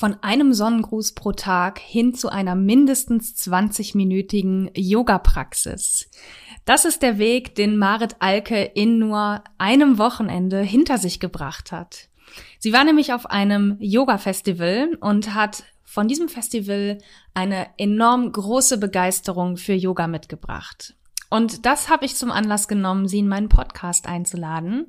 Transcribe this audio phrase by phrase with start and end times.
[0.00, 6.08] Von einem Sonnengruß pro Tag hin zu einer mindestens 20-minütigen Yoga-Praxis.
[6.64, 12.10] Das ist der Weg, den Marit Alke in nur einem Wochenende hinter sich gebracht hat.
[12.60, 16.98] Sie war nämlich auf einem Yoga-Festival und hat von diesem Festival
[17.34, 20.94] eine enorm große Begeisterung für Yoga mitgebracht.
[21.30, 24.86] Und das habe ich zum Anlass genommen, sie in meinen Podcast einzuladen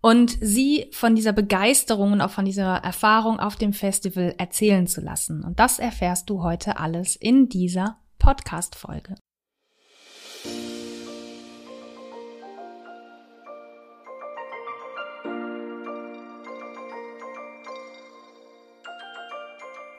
[0.00, 5.00] und sie von dieser Begeisterung und auch von dieser Erfahrung auf dem Festival erzählen zu
[5.00, 5.42] lassen.
[5.44, 9.16] Und das erfährst du heute alles in dieser Podcast-Folge.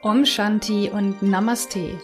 [0.02, 2.00] Om Shanti und Namaste.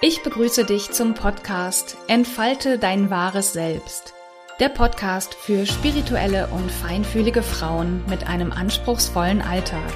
[0.00, 4.12] Ich begrüße dich zum Podcast Entfalte dein wahres Selbst
[4.60, 9.92] der Podcast für spirituelle und feinfühlige Frauen mit einem anspruchsvollen Alltag.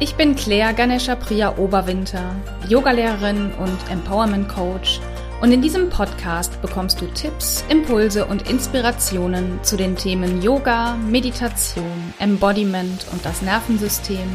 [0.00, 2.34] Ich bin Claire Ganesha Priya Oberwinter,
[2.68, 5.00] Yogalehrerin und Empowerment Coach
[5.40, 12.12] und in diesem Podcast bekommst du Tipps, Impulse und Inspirationen zu den Themen Yoga, Meditation,
[12.18, 14.28] Embodiment und das Nervensystem,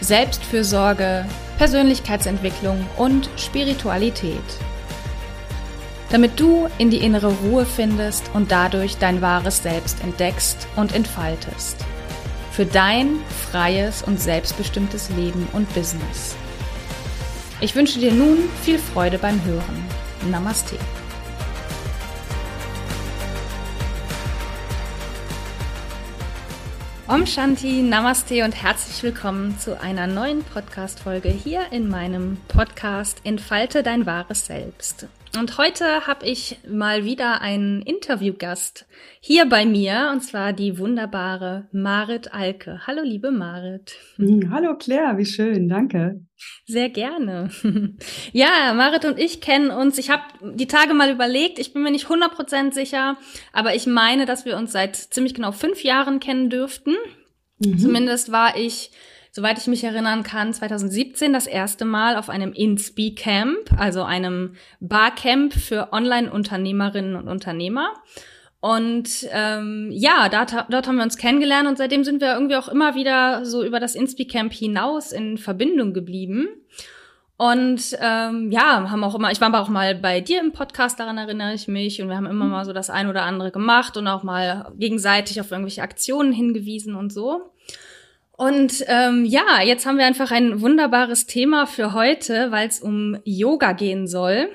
[0.00, 1.24] Selbstfürsorge,
[1.58, 4.42] Persönlichkeitsentwicklung und Spiritualität
[6.10, 11.76] damit du in die innere Ruhe findest und dadurch dein wahres Selbst entdeckst und entfaltest.
[12.50, 13.16] Für dein
[13.50, 16.36] freies und selbstbestimmtes Leben und Business.
[17.60, 19.84] Ich wünsche dir nun viel Freude beim Hören.
[20.30, 20.76] Namaste.
[27.06, 33.82] Om Shanti, Namaste und herzlich willkommen zu einer neuen Podcast-Folge hier in meinem Podcast Entfalte
[33.82, 35.06] dein wahres Selbst.
[35.38, 38.86] Und heute habe ich mal wieder einen Interviewgast
[39.20, 42.82] hier bei mir, und zwar die wunderbare Marit Alke.
[42.86, 43.96] Hallo, liebe Marit.
[44.16, 46.20] Hm, hallo, Claire, wie schön, danke.
[46.66, 47.50] Sehr gerne.
[48.32, 49.98] Ja, Marit und ich kennen uns.
[49.98, 50.22] Ich habe
[50.54, 53.16] die Tage mal überlegt, ich bin mir nicht 100% sicher,
[53.52, 56.94] aber ich meine, dass wir uns seit ziemlich genau fünf Jahren kennen dürften.
[57.58, 57.78] Mhm.
[57.78, 58.90] Zumindest war ich
[59.34, 64.54] soweit ich mich erinnern kann, 2017 das erste Mal auf einem InSpeak Camp, also einem
[64.78, 67.88] Barcamp für Online-Unternehmerinnen und Unternehmer.
[68.60, 72.68] Und ähm, ja, da, dort haben wir uns kennengelernt und seitdem sind wir irgendwie auch
[72.68, 76.46] immer wieder so über das InSpeak Camp hinaus in Verbindung geblieben.
[77.36, 81.00] Und ähm, ja, haben auch immer, ich war aber auch mal bei dir im Podcast,
[81.00, 83.96] daran erinnere ich mich, und wir haben immer mal so das ein oder andere gemacht
[83.96, 87.50] und auch mal gegenseitig auf irgendwelche Aktionen hingewiesen und so.
[88.36, 93.16] Und ähm, ja, jetzt haben wir einfach ein wunderbares Thema für heute, weil es um
[93.24, 94.48] Yoga gehen soll.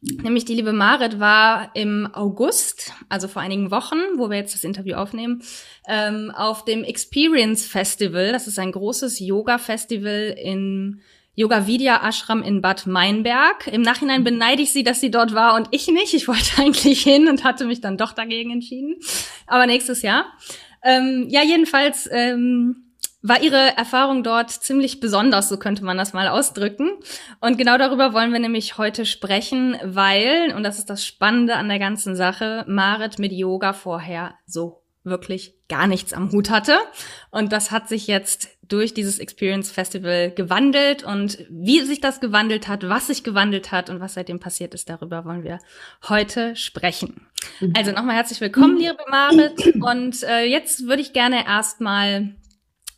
[0.00, 4.64] Nämlich die liebe Marit war im August, also vor einigen Wochen, wo wir jetzt das
[4.64, 5.42] Interview aufnehmen,
[5.86, 8.32] ähm, auf dem Experience Festival.
[8.32, 11.00] Das ist ein großes Yoga-Festival in
[11.36, 13.68] Yoga Vidya Ashram in Bad Meinberg.
[13.68, 16.12] Im Nachhinein beneide ich sie, dass sie dort war und ich nicht.
[16.14, 18.96] Ich wollte eigentlich hin und hatte mich dann doch dagegen entschieden.
[19.46, 20.26] Aber nächstes Jahr.
[20.82, 22.81] Ähm, ja, jedenfalls ähm,
[23.22, 26.90] war ihre Erfahrung dort ziemlich besonders, so könnte man das mal ausdrücken.
[27.40, 31.68] Und genau darüber wollen wir nämlich heute sprechen, weil, und das ist das Spannende an
[31.68, 36.76] der ganzen Sache, Marit mit Yoga vorher so wirklich gar nichts am Hut hatte.
[37.30, 41.02] Und das hat sich jetzt durch dieses Experience Festival gewandelt.
[41.02, 44.88] Und wie sich das gewandelt hat, was sich gewandelt hat und was seitdem passiert ist,
[44.88, 45.58] darüber wollen wir
[46.08, 47.26] heute sprechen.
[47.60, 47.72] Mhm.
[47.76, 49.74] Also nochmal herzlich willkommen, liebe Marit.
[49.80, 52.34] Und äh, jetzt würde ich gerne erstmal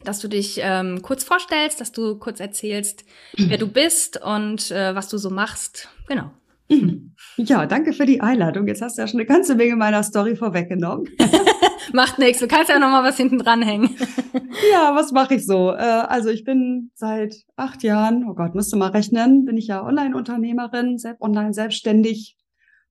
[0.04, 3.04] dass du dich ähm, kurz vorstellst, dass du kurz erzählst,
[3.36, 3.50] mhm.
[3.50, 5.88] wer du bist und äh, was du so machst.
[6.06, 6.30] Genau.
[6.68, 7.14] Mhm.
[7.36, 8.66] Ja, danke für die Einladung.
[8.66, 11.08] Jetzt hast du ja schon eine ganze Menge meiner Story vorweggenommen.
[11.92, 13.90] Macht nichts, du kannst ja noch mal was hinten dranhängen.
[14.72, 15.70] ja, was mache ich so?
[15.70, 19.84] Äh, also ich bin seit acht Jahren, oh Gott, müsste mal rechnen, bin ich ja
[19.84, 22.36] Online-Unternehmerin, selbst online selbstständig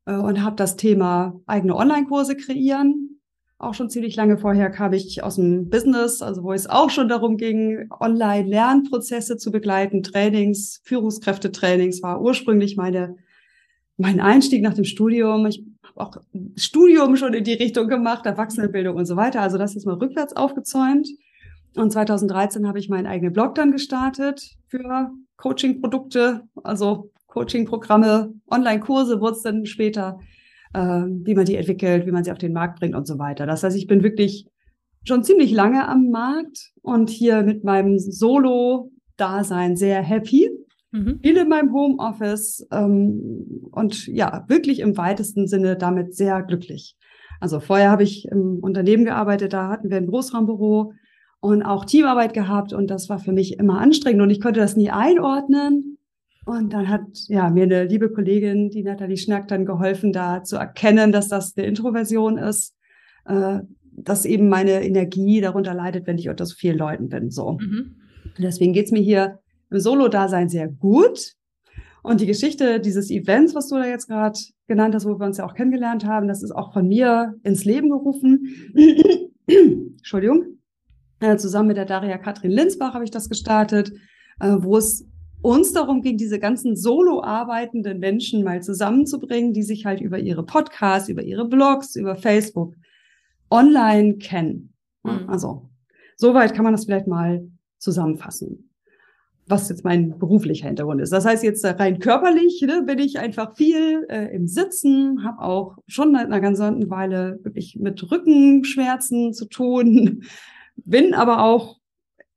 [0.06, 3.13] äh, und habe das Thema eigene Online-Kurse kreieren
[3.64, 7.08] auch schon ziemlich lange vorher kam ich aus dem Business, also wo es auch schon
[7.08, 13.16] darum ging, Online-Lernprozesse zu begleiten, Trainings, Führungskräftetrainings war ursprünglich meine,
[13.98, 15.46] mein Einstieg nach dem Studium.
[15.46, 16.18] Ich habe auch
[16.56, 19.42] Studium schon in die Richtung gemacht, Erwachsenenbildung und so weiter.
[19.42, 21.08] Also das ist mal rückwärts aufgezäumt.
[21.76, 29.38] Und 2013 habe ich meinen eigenen Blog dann gestartet für Coaching-Produkte, also Coaching-Programme, Online-Kurse wurde
[29.38, 30.20] es dann später
[30.74, 33.46] wie man die entwickelt, wie man sie auf den Markt bringt und so weiter.
[33.46, 34.48] Das heißt, ich bin wirklich
[35.06, 40.50] schon ziemlich lange am Markt und hier mit meinem Solo-Dasein sehr happy.
[40.92, 41.20] Mhm.
[41.22, 46.96] Viel in meinem Homeoffice ähm, und ja, wirklich im weitesten Sinne damit sehr glücklich.
[47.40, 50.94] Also vorher habe ich im Unternehmen gearbeitet, da hatten wir ein Großraumbüro
[51.42, 54.78] und auch Teamarbeit gehabt und das war für mich immer anstrengend und ich konnte das
[54.78, 55.93] nie einordnen.
[56.46, 60.58] Und dann hat ja mir eine liebe Kollegin, die Nathalie Schnack, dann geholfen, da zu
[60.58, 62.76] erkennen, dass das eine Introversion ist,
[63.26, 63.60] äh,
[63.92, 67.30] dass eben meine Energie darunter leidet, wenn ich unter so vielen Leuten bin.
[67.30, 67.58] So.
[67.62, 67.96] Mhm.
[68.38, 71.34] Deswegen geht's mir hier im Solo-Dasein sehr gut.
[72.02, 74.38] Und die Geschichte dieses Events, was du da jetzt gerade
[74.68, 77.64] genannt hast, wo wir uns ja auch kennengelernt haben, das ist auch von mir ins
[77.64, 78.48] Leben gerufen.
[79.48, 80.58] Entschuldigung.
[81.22, 83.94] Äh, zusammen mit der Daria Katrin Linsbach habe ich das gestartet,
[84.42, 85.08] äh, wo es
[85.44, 90.44] uns darum ging, diese ganzen solo arbeitenden Menschen mal zusammenzubringen, die sich halt über ihre
[90.44, 92.74] Podcasts, über ihre Blogs, über Facebook
[93.52, 94.74] online kennen.
[95.04, 95.26] Mhm.
[95.28, 95.70] Also,
[96.16, 97.48] soweit kann man das vielleicht mal
[97.78, 98.70] zusammenfassen
[99.48, 101.12] was jetzt mein beruflicher Hintergrund ist.
[101.12, 105.78] Das heißt jetzt rein körperlich ne, bin ich einfach viel äh, im Sitzen, habe auch
[105.88, 110.24] schon seit einer ganzen Weile wirklich mit Rückenschmerzen zu tun,
[110.76, 111.78] bin aber auch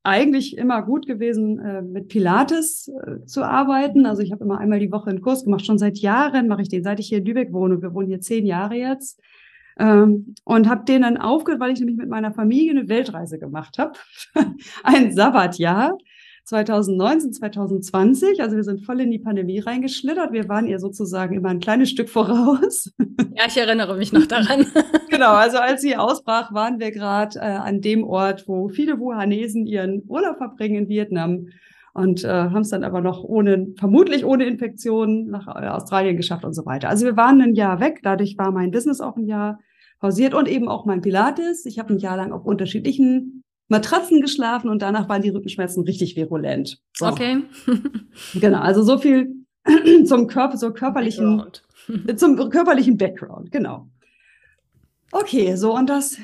[0.07, 4.05] eigentlich immer gut gewesen, äh, mit Pilates äh, zu arbeiten.
[4.05, 5.65] Also ich habe immer einmal die Woche einen Kurs gemacht.
[5.65, 7.81] Schon seit Jahren mache ich den, seit ich hier in Lübeck wohne.
[7.81, 9.19] Wir wohnen hier zehn Jahre jetzt.
[9.77, 13.77] Ähm, und habe den dann aufgehört, weil ich nämlich mit meiner Familie eine Weltreise gemacht
[13.77, 13.93] habe.
[14.83, 15.97] ein Sabbatjahr
[16.47, 18.41] 2019, 2020.
[18.41, 20.31] Also wir sind voll in die Pandemie reingeschlittert.
[20.31, 22.93] Wir waren ihr sozusagen immer ein kleines Stück voraus.
[23.35, 24.65] Ja, ich erinnere mich noch daran.
[25.09, 29.65] genau, also als sie ausbrach, waren wir gerade äh, an dem Ort, wo viele Wuhanesen
[29.65, 31.47] ihren Urlaub verbringen in Vietnam
[31.93, 36.45] und äh, haben es dann aber noch ohne, vermutlich ohne Infektion nach äh, Australien geschafft
[36.45, 36.87] und so weiter.
[36.87, 39.59] Also wir waren ein Jahr weg, dadurch war mein Business auch ein Jahr
[39.99, 41.65] pausiert und eben auch mein Pilates.
[41.65, 46.15] Ich habe ein Jahr lang auf unterschiedlichen Matratzen geschlafen und danach waren die Rückenschmerzen richtig
[46.15, 46.81] virulent.
[46.93, 47.07] So.
[47.07, 47.43] Okay.
[48.33, 49.45] genau, also so viel
[50.05, 51.63] zum Körper, so körperlichen, Background.
[52.17, 53.89] zum körperlichen Background, genau.
[55.11, 56.17] Okay, so und das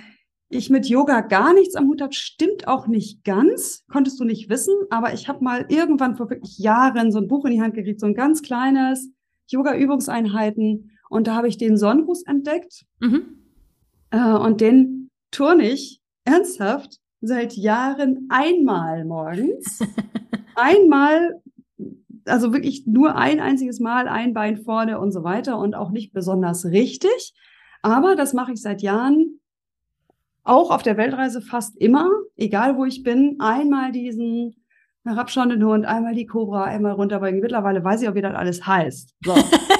[0.49, 4.49] ich mit Yoga gar nichts am Hut habe, stimmt auch nicht ganz, konntest du nicht
[4.49, 7.73] wissen, aber ich habe mal irgendwann vor wirklich Jahren so ein Buch in die Hand
[7.73, 9.09] gekriegt, so ein ganz kleines
[9.47, 13.39] Yoga-Übungseinheiten und da habe ich den Sonnengruß entdeckt mhm.
[14.11, 19.79] äh, und den turne ich ernsthaft seit Jahren einmal morgens.
[20.55, 21.41] einmal,
[22.25, 26.13] also wirklich nur ein einziges Mal, ein Bein vorne und so weiter und auch nicht
[26.13, 27.33] besonders richtig.
[27.81, 29.39] Aber das mache ich seit Jahren
[30.43, 34.55] auch auf der Weltreise fast immer, egal wo ich bin, einmal diesen
[35.05, 37.39] herabschauenden Hund, einmal die Cobra, einmal runterbringen.
[37.39, 39.15] Mittlerweile weiß ich auch, wie das alles heißt.
[39.23, 39.33] So.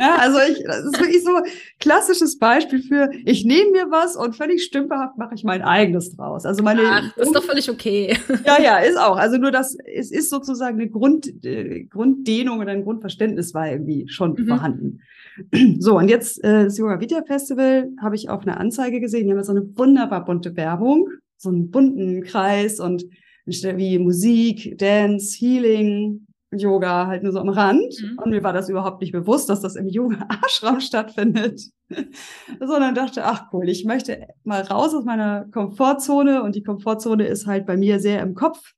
[0.00, 1.30] Ja, also ich, das ist wirklich so
[1.78, 6.46] klassisches Beispiel für, ich nehme mir was und völlig stümperhaft mache ich mein eigenes draus.
[6.46, 6.82] Also meine.
[6.86, 8.16] Ach, das ist doch völlig okay.
[8.46, 9.16] Ja, ja, ist auch.
[9.16, 14.08] Also nur das, es ist sozusagen eine Grund, äh, Grunddehnung oder ein Grundverständnis war irgendwie
[14.08, 14.46] schon mhm.
[14.46, 15.00] vorhanden.
[15.78, 19.26] So, und jetzt äh, das Yoga Vidya Festival habe ich auf einer Anzeige gesehen.
[19.26, 23.04] Die haben so eine wunderbar bunte Werbung, so einen bunten Kreis und
[23.46, 27.94] wie Musik, Dance, Healing, Yoga halt nur so am Rand.
[28.02, 28.18] Mhm.
[28.18, 31.60] Und mir war das überhaupt nicht bewusst, dass das im Yoga-Ashram stattfindet.
[32.60, 36.42] Sondern dachte, ach cool, ich möchte mal raus aus meiner Komfortzone.
[36.42, 38.72] Und die Komfortzone ist halt bei mir sehr im Kopf.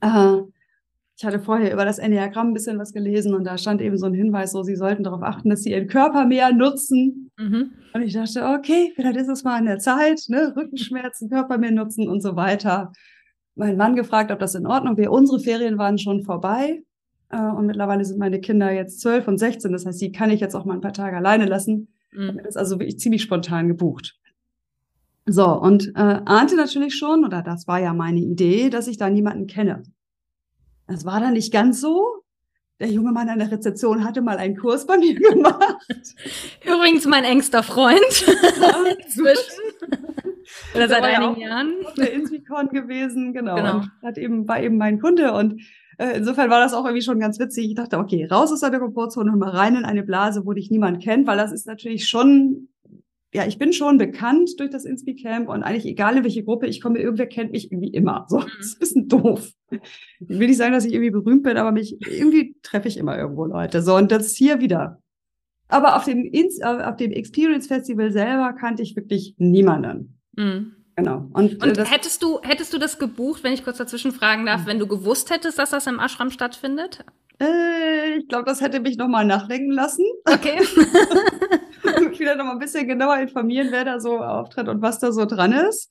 [0.00, 0.38] Äh,
[1.16, 4.06] ich hatte vorher über das Enneagramm ein bisschen was gelesen und da stand eben so
[4.06, 7.30] ein Hinweis, so sie sollten darauf achten, dass sie ihren Körper mehr nutzen.
[7.38, 7.72] Mhm.
[7.92, 10.54] Und ich dachte, okay, vielleicht ist es mal an der Zeit, ne?
[10.56, 12.90] Rückenschmerzen, Körper mehr nutzen und so weiter
[13.54, 15.10] meinen Mann gefragt, ob das in Ordnung wäre.
[15.10, 16.82] Unsere Ferien waren schon vorbei.
[17.30, 19.72] Äh, und mittlerweile sind meine Kinder jetzt zwölf und sechzehn.
[19.72, 21.88] Das heißt, die kann ich jetzt auch mal ein paar Tage alleine lassen.
[22.12, 22.38] Mhm.
[22.38, 24.18] Das ist also wirklich ziemlich spontan gebucht.
[25.26, 29.10] So, und äh, ahnte natürlich schon, oder das war ja meine Idee, dass ich da
[29.10, 29.82] niemanden kenne.
[30.88, 32.24] Das war dann nicht ganz so.
[32.80, 35.78] Der junge Mann an der Rezeption hatte mal einen Kurs bei mir gemacht.
[36.64, 38.26] Übrigens mein engster Freund.
[38.26, 39.36] Ja.
[40.74, 41.74] Oder seit einigen ja Jahren.
[41.84, 43.56] Auf der Inspicon gewesen, genau.
[43.56, 43.76] genau.
[43.76, 45.60] Und hat eben, war eben mein Kunde und
[46.00, 47.68] äh, insofern war das auch irgendwie schon ganz witzig.
[47.68, 50.70] Ich dachte, okay, raus aus der Komfortzone und mal rein in eine Blase, wo dich
[50.70, 52.68] niemand kennt, weil das ist natürlich schon,
[53.34, 56.80] ja, ich bin schon bekannt durch das Inspi-Camp und eigentlich egal in welche Gruppe ich
[56.80, 58.24] komme, irgendwer kennt mich irgendwie immer.
[58.28, 58.46] So, mhm.
[58.56, 59.52] das ist ein bisschen doof.
[59.70, 63.18] Ich will nicht sagen, dass ich irgendwie berühmt bin, aber mich, irgendwie treffe ich immer
[63.18, 63.82] irgendwo Leute.
[63.82, 65.02] So, und das hier wieder.
[65.68, 70.19] Aber auf dem, äh, auf dem Experience Festival selber kannte ich wirklich niemanden.
[70.36, 70.76] Mhm.
[70.96, 71.28] Genau.
[71.32, 74.66] Und, und äh, hättest du hättest du das gebucht, wenn ich kurz dazwischen fragen darf,
[74.66, 77.04] wenn du gewusst hättest, dass das im Ashram stattfindet?
[77.40, 80.04] Äh, ich glaube, das hätte mich noch mal nachdenken lassen.
[80.26, 80.58] Okay.
[81.96, 85.10] und vielleicht noch mal ein bisschen genauer informieren, wer da so auftritt und was da
[85.10, 85.90] so dran ist.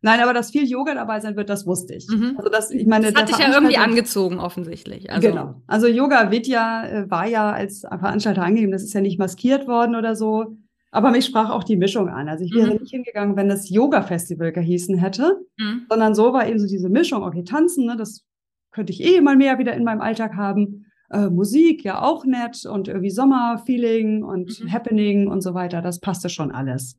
[0.00, 2.06] Nein, aber dass viel Yoga dabei sein wird, das wusste ich.
[2.08, 2.34] Mhm.
[2.38, 5.10] Also das, ich meine, das hat dich ja irgendwie angezogen, offensichtlich.
[5.10, 5.28] Also.
[5.28, 5.62] Genau.
[5.66, 9.96] Also Yoga Vidya äh, war ja als Veranstalter angegeben, das ist ja nicht maskiert worden
[9.96, 10.56] oder so.
[10.90, 12.28] Aber mich sprach auch die Mischung an.
[12.28, 12.80] Also ich wäre mhm.
[12.80, 15.86] nicht hingegangen, wenn das Yoga-Festival gehießen hätte, mhm.
[15.88, 18.24] sondern so war eben so diese Mischung, okay, tanzen, ne, das
[18.70, 20.86] könnte ich eh mal mehr wieder in meinem Alltag haben.
[21.10, 24.72] Äh, Musik ja auch nett und irgendwie Sommerfeeling und mhm.
[24.72, 26.98] Happening und so weiter, das passte schon alles.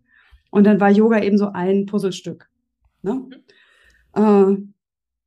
[0.51, 2.49] Und dann war Yoga eben so ein Puzzlestück.
[3.01, 3.27] Ne?
[4.15, 4.23] Mhm.
[4.23, 4.57] Äh,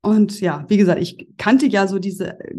[0.05, 2.55] und ja, wie gesagt, ich kannte ja so diese äh,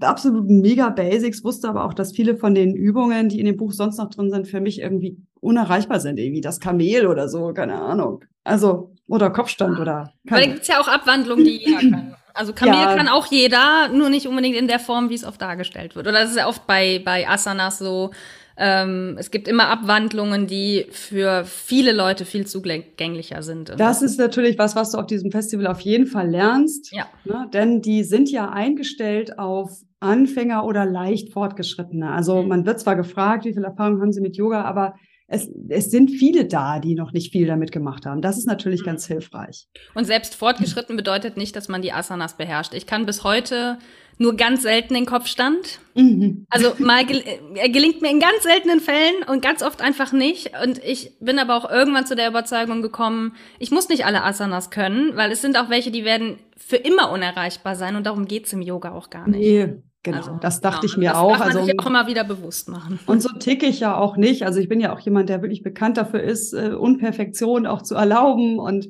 [0.00, 3.98] absoluten Mega-Basics, wusste aber auch, dass viele von den Übungen, die in dem Buch sonst
[3.98, 6.18] noch drin sind, für mich irgendwie unerreichbar sind.
[6.18, 8.24] Irgendwie das Kamel oder so, keine Ahnung.
[8.42, 10.12] Also, oder Kopfstand oder.
[10.24, 12.16] Weil da gibt es ja auch Abwandlungen, die jeder kann.
[12.34, 12.94] Also Kamel ja.
[12.94, 16.06] kann auch jeder, nur nicht unbedingt in der Form, wie es oft dargestellt wird.
[16.06, 18.12] Oder das ist ja oft bei, bei Asanas so,
[18.58, 23.72] ähm, es gibt immer Abwandlungen, die für viele Leute viel zugänglicher sind.
[23.78, 26.92] Das ist natürlich was, was du auf diesem Festival auf jeden Fall lernst.
[26.92, 27.06] Ja.
[27.24, 27.48] Ne?
[27.52, 32.10] Denn die sind ja eingestellt auf Anfänger oder leicht Fortgeschrittene.
[32.10, 32.48] Also mhm.
[32.48, 34.94] man wird zwar gefragt, wie viel Erfahrung haben sie mit Yoga, aber
[35.28, 38.22] es, es sind viele da, die noch nicht viel damit gemacht haben.
[38.22, 38.86] Das ist natürlich mhm.
[38.86, 39.66] ganz hilfreich.
[39.94, 42.74] Und selbst fortgeschritten bedeutet nicht, dass man die Asanas beherrscht.
[42.74, 43.78] Ich kann bis heute
[44.18, 45.80] nur ganz selten den Kopfstand.
[45.94, 46.46] Mhm.
[46.50, 47.22] Also mal gel
[47.54, 50.50] er gelingt mir in ganz seltenen Fällen und ganz oft einfach nicht.
[50.62, 54.70] Und ich bin aber auch irgendwann zu der Überzeugung gekommen, ich muss nicht alle Asanas
[54.70, 58.52] können, weil es sind auch welche, die werden für immer unerreichbar sein und darum geht's
[58.52, 59.40] im Yoga auch gar nicht.
[59.40, 59.82] Nee.
[60.04, 60.92] Genau, also, das dachte genau.
[60.92, 61.30] ich mir das auch.
[61.30, 63.00] Das man also, sich auch immer wieder bewusst machen.
[63.06, 64.44] Und so ticke ich ja auch nicht.
[64.44, 67.96] Also ich bin ja auch jemand, der wirklich bekannt dafür ist, äh, Unperfektion auch zu
[67.96, 68.88] erlauben und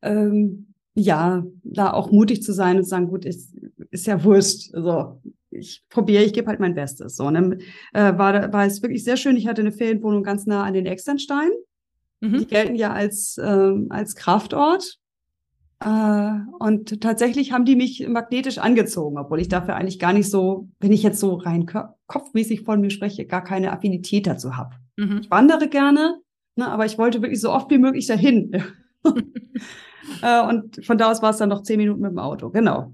[0.00, 3.52] ähm, ja, da auch mutig zu sein und zu sagen, gut, ist,
[3.94, 4.74] ist ja Wurscht.
[4.74, 5.20] Also
[5.50, 7.16] ich probiere, ich gebe halt mein Bestes.
[7.16, 7.52] So, und dann
[7.92, 9.36] äh, war, war es wirklich sehr schön.
[9.36, 11.50] Ich hatte eine Ferienwohnung ganz nah an den Externstein.
[12.20, 12.38] Mhm.
[12.38, 14.98] Die gelten ja als, äh, als Kraftort.
[15.80, 20.68] Äh, und tatsächlich haben die mich magnetisch angezogen, obwohl ich dafür eigentlich gar nicht so,
[20.80, 21.66] wenn ich jetzt so rein
[22.06, 24.74] kopfmäßig von mir spreche, gar keine Affinität dazu habe.
[24.96, 25.20] Mhm.
[25.22, 26.20] Ich wandere gerne,
[26.56, 28.62] ne, aber ich wollte wirklich so oft wie möglich dahin.
[30.22, 32.50] Äh, und von da aus war es dann noch zehn Minuten mit dem Auto.
[32.50, 32.92] Genau.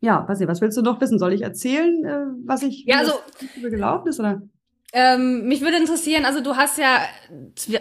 [0.00, 1.18] Ja, weiß nicht, was willst du noch wissen?
[1.18, 3.12] Soll ich erzählen, äh, was ich ja, also,
[3.60, 4.20] gelaufen ist?
[4.20, 4.42] Oder?
[4.94, 7.00] Ähm, mich würde interessieren, also du hast ja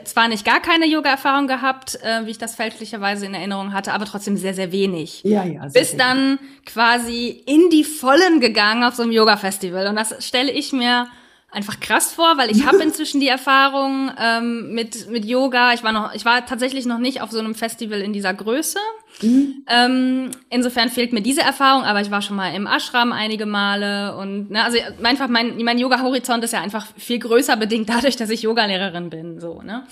[0.04, 4.04] zwar nicht gar keine Yoga-Erfahrung gehabt, äh, wie ich das fälschlicherweise in Erinnerung hatte, aber
[4.04, 5.24] trotzdem sehr, sehr wenig.
[5.24, 5.64] Ja, ja.
[5.68, 5.98] Bis wenig.
[5.98, 9.88] dann quasi in die Vollen gegangen auf so einem Yoga-Festival.
[9.88, 11.08] Und das stelle ich mir
[11.52, 15.74] einfach krass vor, weil ich habe inzwischen die Erfahrung ähm, mit mit Yoga.
[15.74, 18.80] Ich war noch, ich war tatsächlich noch nicht auf so einem Festival in dieser Größe.
[19.22, 19.64] Mhm.
[19.68, 24.16] Ähm, insofern fehlt mir diese Erfahrung, aber ich war schon mal im Ashram einige Male
[24.18, 28.18] und ne, also einfach mein mein Yoga Horizont ist ja einfach viel größer bedingt dadurch,
[28.18, 29.88] dass ich Yogalehrerin bin, so ne.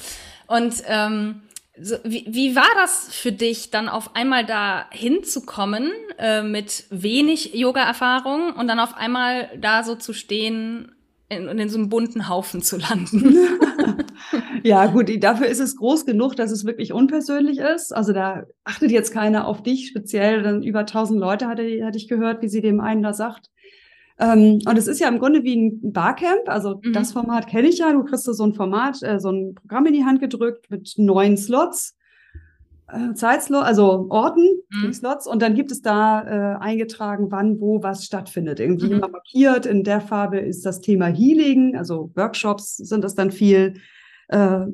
[0.48, 1.42] Und ähm,
[1.82, 7.54] so, wie, wie war das für dich, dann auf einmal da hinzukommen äh, mit wenig
[7.54, 10.95] Yoga-Erfahrung und dann auf einmal da so zu stehen
[11.30, 13.36] in, in so einem bunten Haufen zu landen.
[14.64, 17.94] ja, gut, dafür ist es groß genug, dass es wirklich unpersönlich ist.
[17.94, 20.44] Also da achtet jetzt keiner auf dich speziell.
[20.44, 23.50] Dann über 1000 Leute hatte, hatte ich gehört, wie sie dem einen da sagt.
[24.20, 26.48] Ähm, und es ist ja im Grunde wie ein Barcamp.
[26.48, 26.94] Also mhm.
[26.94, 27.92] das Format kenne ich ja.
[27.92, 31.38] Du kriegst so ein Format, äh, so ein Programm in die Hand gedrückt mit neun
[31.38, 31.96] Slots
[32.88, 34.94] äh, Zeitslot, also Orten, mhm.
[34.94, 38.60] Slots, und dann gibt es da äh, eingetragen, wann, wo, was stattfindet.
[38.60, 38.94] Irgendwie mhm.
[38.94, 39.66] immer markiert.
[39.66, 43.76] In der Farbe ist das Thema Healing, also Workshops sind das dann viel.
[44.28, 44.66] Äh,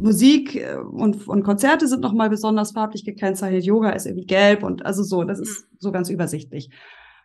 [0.00, 3.64] Musik äh, und, und Konzerte sind nochmal besonders farblich gekennzeichnet.
[3.64, 5.76] Yoga ist irgendwie gelb und also so, das ist mhm.
[5.78, 6.70] so ganz übersichtlich.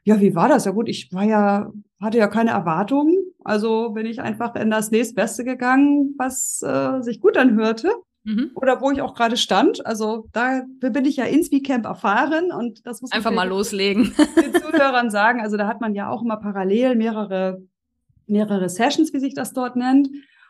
[0.03, 0.65] Ja, wie war das?
[0.65, 3.17] Ja gut, ich war ja, hatte ja keine Erwartungen.
[3.43, 7.91] Also bin ich einfach in das nächstbeste gegangen, was äh, sich gut anhörte.
[8.23, 8.51] Mhm.
[8.55, 9.85] Oder wo ich auch gerade stand.
[9.85, 14.13] Also da bin ich ja ins Camp erfahren und das muss einfach mal loslegen.
[14.35, 15.41] Den Zuhörern sagen.
[15.41, 17.61] Also da hat man ja auch immer parallel mehrere,
[18.27, 20.09] mehrere Sessions, wie sich das dort nennt.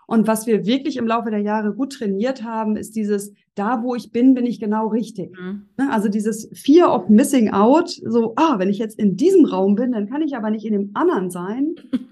[0.10, 3.94] Und was wir wirklich im Laufe der Jahre gut trainiert haben, ist dieses, da wo
[3.94, 5.38] ich bin, bin ich genau richtig.
[5.40, 5.68] Mhm.
[5.78, 9.76] Ne, also dieses Fear of Missing Out, so, ah, wenn ich jetzt in diesem Raum
[9.76, 11.76] bin, dann kann ich aber nicht in dem anderen sein.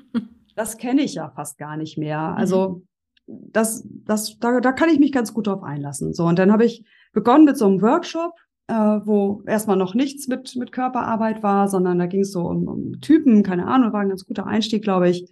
[0.56, 2.36] Das kenne ich ja fast gar nicht mehr.
[2.36, 2.82] Also
[3.28, 6.14] das, das, da, da kann ich mich ganz gut drauf einlassen.
[6.14, 8.34] So, und dann habe ich begonnen mit so einem Workshop,
[8.68, 12.68] äh, wo erstmal noch nichts mit, mit Körperarbeit war, sondern da ging es so um,
[12.68, 15.30] um Typen, keine Ahnung, war ein ganz guter Einstieg, glaube ich.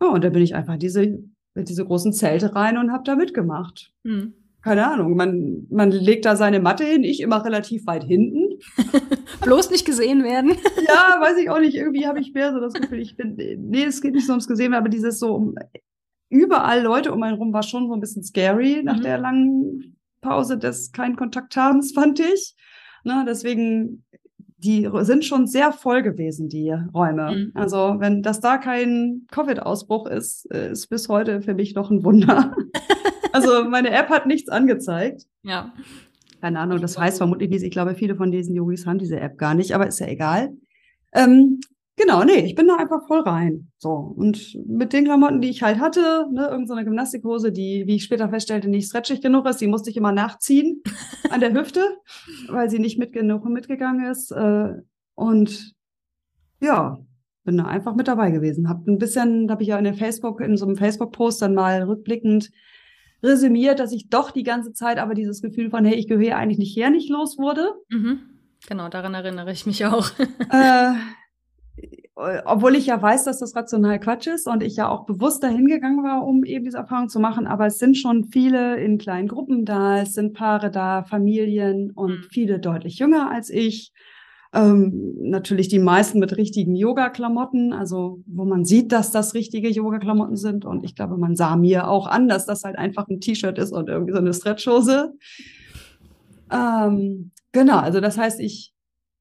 [0.00, 1.18] Oh, und da bin ich einfach diese,
[1.54, 3.92] diese großen Zelte rein und habe da mitgemacht.
[4.04, 4.34] Hm.
[4.62, 8.58] Keine Ahnung, man, man legt da seine Matte hin, ich immer relativ weit hinten.
[9.42, 10.50] Bloß nicht gesehen werden.
[10.86, 11.76] ja, weiß ich auch nicht.
[11.76, 14.48] Irgendwie habe ich mehr so das Gefühl, ich bin, nee, es geht nicht so ums
[14.48, 15.54] Gesehen werden, aber dieses so um
[16.30, 19.02] überall Leute um einen rum war schon so ein bisschen scary nach mhm.
[19.02, 22.54] der langen Pause des keinen Kontakt habens, fand ich.
[23.04, 24.04] Ne, deswegen,
[24.58, 27.32] die sind schon sehr voll gewesen, die Räume.
[27.32, 27.52] Mhm.
[27.54, 32.54] Also, wenn das da kein Covid-Ausbruch ist, ist bis heute für mich noch ein Wunder.
[33.32, 35.22] Also meine App hat nichts angezeigt.
[35.44, 35.72] Ja.
[36.40, 37.62] Keine Ahnung, das heißt vermutlich nicht.
[37.62, 40.52] Ich glaube, viele von diesen Yogis haben diese App gar nicht, aber ist ja egal.
[41.12, 41.60] Ähm,
[42.00, 43.70] genau, nee, ich bin da einfach voll rein.
[43.78, 43.90] So.
[43.90, 48.04] Und mit den Klamotten, die ich halt hatte, ne, irgendeine so Gymnastikhose, die, wie ich
[48.04, 50.82] später feststellte, nicht stretchig genug ist, die musste ich immer nachziehen
[51.30, 51.82] an der Hüfte,
[52.48, 54.30] weil sie nicht mit genug mitgegangen ist.
[54.30, 54.72] Äh,
[55.14, 55.74] und
[56.60, 56.98] ja,
[57.44, 58.68] bin da einfach mit dabei gewesen.
[58.68, 61.54] Hab ein bisschen, da habe ich ja in der Facebook, in so einem Facebook-Post dann
[61.54, 62.50] mal rückblickend
[63.22, 66.58] resümiert, dass ich doch die ganze Zeit aber dieses Gefühl von, hey, ich gehöre eigentlich
[66.58, 67.74] nicht her, nicht los wurde.
[67.90, 68.20] Mhm.
[68.68, 70.10] Genau, daran erinnere ich mich auch.
[70.50, 70.92] äh,
[72.44, 75.66] obwohl ich ja weiß, dass das rational Quatsch ist und ich ja auch bewusst dahin
[75.66, 77.46] gegangen war, um eben diese Erfahrung zu machen.
[77.46, 82.10] Aber es sind schon viele in kleinen Gruppen da, es sind Paare da, Familien und
[82.10, 82.26] mhm.
[82.30, 83.92] viele deutlich jünger als ich.
[84.52, 90.36] Ähm, natürlich die meisten mit richtigen Yoga-Klamotten, also wo man sieht, dass das richtige Yoga-Klamotten
[90.36, 90.64] sind.
[90.64, 93.72] Und ich glaube, man sah mir auch an, dass das halt einfach ein T-Shirt ist
[93.72, 95.14] und irgendwie so eine Stretchhose.
[96.52, 98.72] Ähm, genau, also das heißt, ich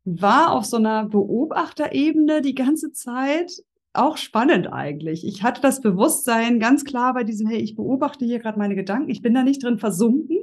[0.06, 3.52] war auf so einer Beobachterebene die ganze Zeit.
[3.94, 5.26] Auch spannend eigentlich.
[5.26, 9.10] Ich hatte das Bewusstsein ganz klar bei diesem, hey, ich beobachte hier gerade meine Gedanken.
[9.10, 10.38] Ich bin da nicht drin versunken.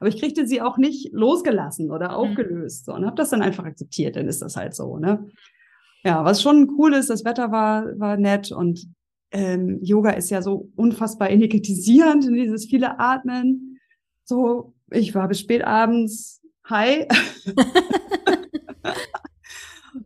[0.00, 2.14] Aber ich kriegte sie auch nicht losgelassen oder mhm.
[2.14, 4.16] aufgelöst so, und habe das dann einfach akzeptiert.
[4.16, 4.96] Dann ist das halt so.
[4.96, 5.28] Ne?
[6.04, 8.86] Ja, was schon cool ist, das Wetter war, war nett und
[9.32, 13.78] ähm, Yoga ist ja so unfassbar energetisierend, dieses viele Atmen.
[14.24, 17.06] So, ich war bis spät abends hi.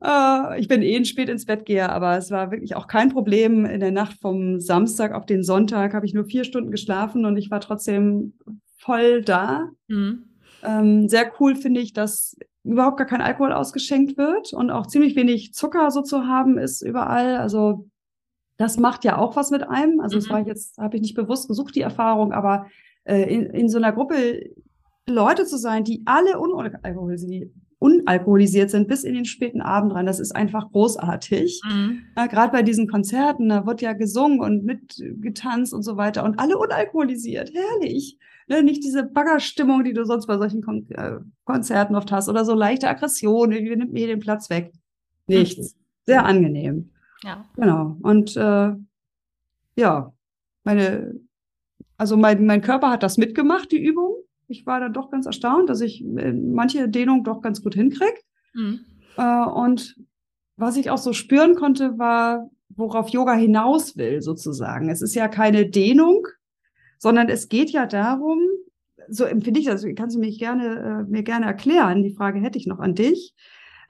[0.07, 3.65] Uh, ich bin eh spät ins Bett gehe, aber es war wirklich auch kein Problem.
[3.65, 7.39] In der Nacht vom Samstag auf den Sonntag habe ich nur vier Stunden geschlafen und
[7.39, 8.35] ich war trotzdem
[8.77, 9.71] voll da.
[9.89, 10.25] Mhm.
[10.63, 15.17] Ähm, sehr cool finde ich, dass überhaupt gar kein Alkohol ausgeschenkt wird und auch ziemlich
[15.17, 17.37] wenig Zucker so zu haben ist überall.
[17.37, 17.89] Also
[18.59, 20.01] das macht ja auch was mit einem.
[20.01, 20.33] Also das mhm.
[20.33, 22.67] war jetzt, habe ich nicht bewusst gesucht, die Erfahrung, aber
[23.05, 24.51] äh, in, in so einer Gruppe
[25.07, 27.53] Leute zu sein, die alle unalkoholisiert,
[27.85, 31.61] unalkoholisiert sind bis in den späten Abend rein, das ist einfach großartig.
[31.69, 32.01] Mhm.
[32.17, 36.39] Ja, Gerade bei diesen Konzerten, da wird ja gesungen und mitgetanzt und so weiter und
[36.39, 37.53] alle unalkoholisiert.
[37.53, 38.19] Herrlich.
[38.47, 42.47] Ne, nicht diese Baggerstimmung, die du sonst bei solchen Kon äh, Konzerten oft hast oder
[42.47, 44.73] so leichte Aggression, wie nimmt mir den Platz weg.
[45.27, 45.75] Nichts.
[45.75, 45.79] Mhm.
[46.07, 46.91] Sehr angenehm.
[47.23, 47.45] Ja.
[47.57, 47.99] Genau.
[48.01, 48.73] Und äh,
[49.77, 50.13] ja,
[50.65, 51.21] meine,
[51.99, 54.14] also mein, mein Körper hat das mitgemacht, die Übung.
[54.55, 58.19] Ich war dann doch ganz erstaunt, dass ich äh, manche Dehnung doch ganz gut hinkriege.
[58.55, 58.81] Mhm.
[59.17, 59.97] Äh, und
[60.57, 64.89] was ich auch so spüren konnte, war, worauf Yoga hinaus will, sozusagen.
[64.89, 66.27] Es ist ja keine Dehnung,
[66.99, 68.39] sondern es geht ja darum,
[69.09, 72.59] so empfinde ich das, kannst du mich gerne, äh, mir gerne erklären, die Frage hätte
[72.59, 73.35] ich noch an dich,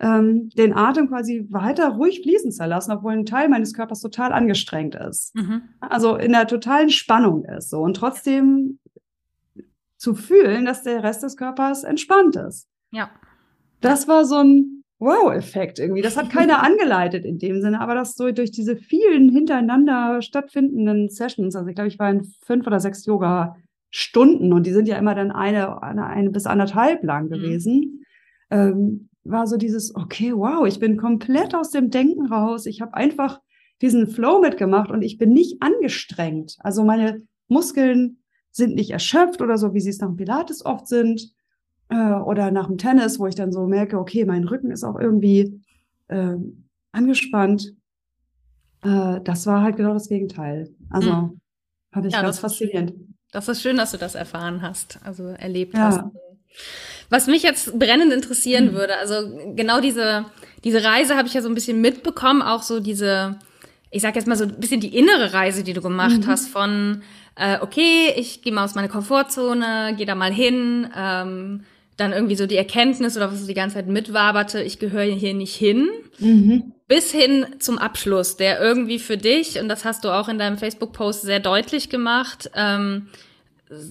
[0.00, 4.32] ähm, den Atem quasi weiter ruhig fließen zu lassen, obwohl ein Teil meines Körpers total
[4.32, 5.34] angestrengt ist.
[5.36, 5.62] Mhm.
[5.80, 8.78] Also in der totalen Spannung ist so und trotzdem
[10.04, 12.68] zu fühlen, dass der Rest des Körpers entspannt ist.
[12.92, 13.10] Ja.
[13.80, 16.02] Das war so ein Wow-Effekt irgendwie.
[16.02, 21.08] Das hat keiner angeleitet in dem Sinne, aber das so durch diese vielen hintereinander stattfindenden
[21.08, 24.98] Sessions, also ich glaube, ich war in fünf oder sechs Yoga-Stunden und die sind ja
[24.98, 27.30] immer dann eine, eine, eine bis anderthalb lang mhm.
[27.30, 28.04] gewesen,
[28.50, 28.56] mhm.
[28.56, 32.66] ähm, war so dieses, okay, wow, ich bin komplett aus dem Denken raus.
[32.66, 33.40] Ich habe einfach
[33.80, 36.56] diesen Flow mitgemacht und ich bin nicht angestrengt.
[36.58, 38.18] Also meine Muskeln
[38.54, 41.32] sind nicht erschöpft oder so, wie sie es nach dem Pilates oft sind
[41.88, 44.98] äh, oder nach dem Tennis, wo ich dann so merke, okay, mein Rücken ist auch
[44.98, 45.60] irgendwie
[46.06, 46.36] äh,
[46.92, 47.74] angespannt.
[48.84, 50.70] Äh, das war halt genau das Gegenteil.
[50.88, 51.40] Also mhm.
[51.92, 52.94] fand ich ja, ganz faszinierend.
[53.32, 55.86] Das ist schön, dass du das erfahren hast, also erlebt ja.
[55.86, 56.00] hast.
[57.10, 58.74] Was mich jetzt brennend interessieren mhm.
[58.74, 59.14] würde, also
[59.56, 60.26] genau diese,
[60.62, 63.36] diese Reise habe ich ja so ein bisschen mitbekommen, auch so diese,
[63.90, 66.26] ich sag jetzt mal so ein bisschen die innere Reise, die du gemacht mhm.
[66.28, 67.02] hast von,
[67.36, 71.64] äh, okay, ich gehe mal aus meiner Komfortzone, gehe da mal hin, ähm,
[71.96, 75.34] dann irgendwie so die Erkenntnis oder was so die ganze Zeit mitwaberte, ich gehöre hier
[75.34, 76.72] nicht hin, mhm.
[76.88, 80.58] bis hin zum Abschluss, der irgendwie für dich, und das hast du auch in deinem
[80.58, 83.08] Facebook-Post sehr deutlich gemacht, ähm,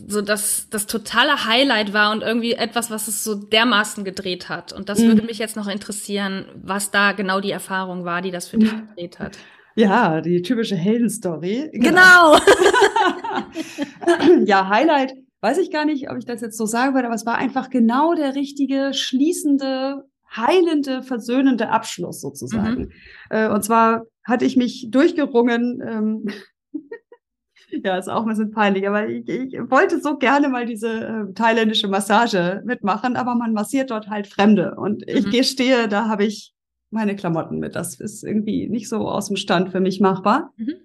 [0.07, 4.71] so dass das totale Highlight war und irgendwie etwas, was es so dermaßen gedreht hat.
[4.71, 5.07] Und das mhm.
[5.07, 8.71] würde mich jetzt noch interessieren, was da genau die Erfahrung war, die das für dich
[8.71, 9.37] gedreht hat.
[9.75, 11.69] Ja, die typische Heldenstory.
[11.73, 11.89] Genau.
[11.89, 12.37] genau.
[14.45, 15.13] ja, Highlight
[15.43, 17.69] weiß ich gar nicht, ob ich das jetzt so sagen würde, aber es war einfach
[17.69, 22.83] genau der richtige, schließende, heilende, versöhnende Abschluss sozusagen.
[22.83, 22.91] Mhm.
[23.29, 26.29] Äh, und zwar hatte ich mich durchgerungen, ähm,
[27.83, 31.33] ja, ist auch ein bisschen peinlich, aber ich, ich wollte so gerne mal diese äh,
[31.33, 34.75] thailändische Massage mitmachen, aber man massiert dort halt Fremde.
[34.75, 35.31] Und ich mhm.
[35.31, 36.53] gestehe, da habe ich
[36.89, 37.75] meine Klamotten mit.
[37.75, 40.53] Das ist irgendwie nicht so aus dem Stand für mich machbar.
[40.55, 40.75] Mhm.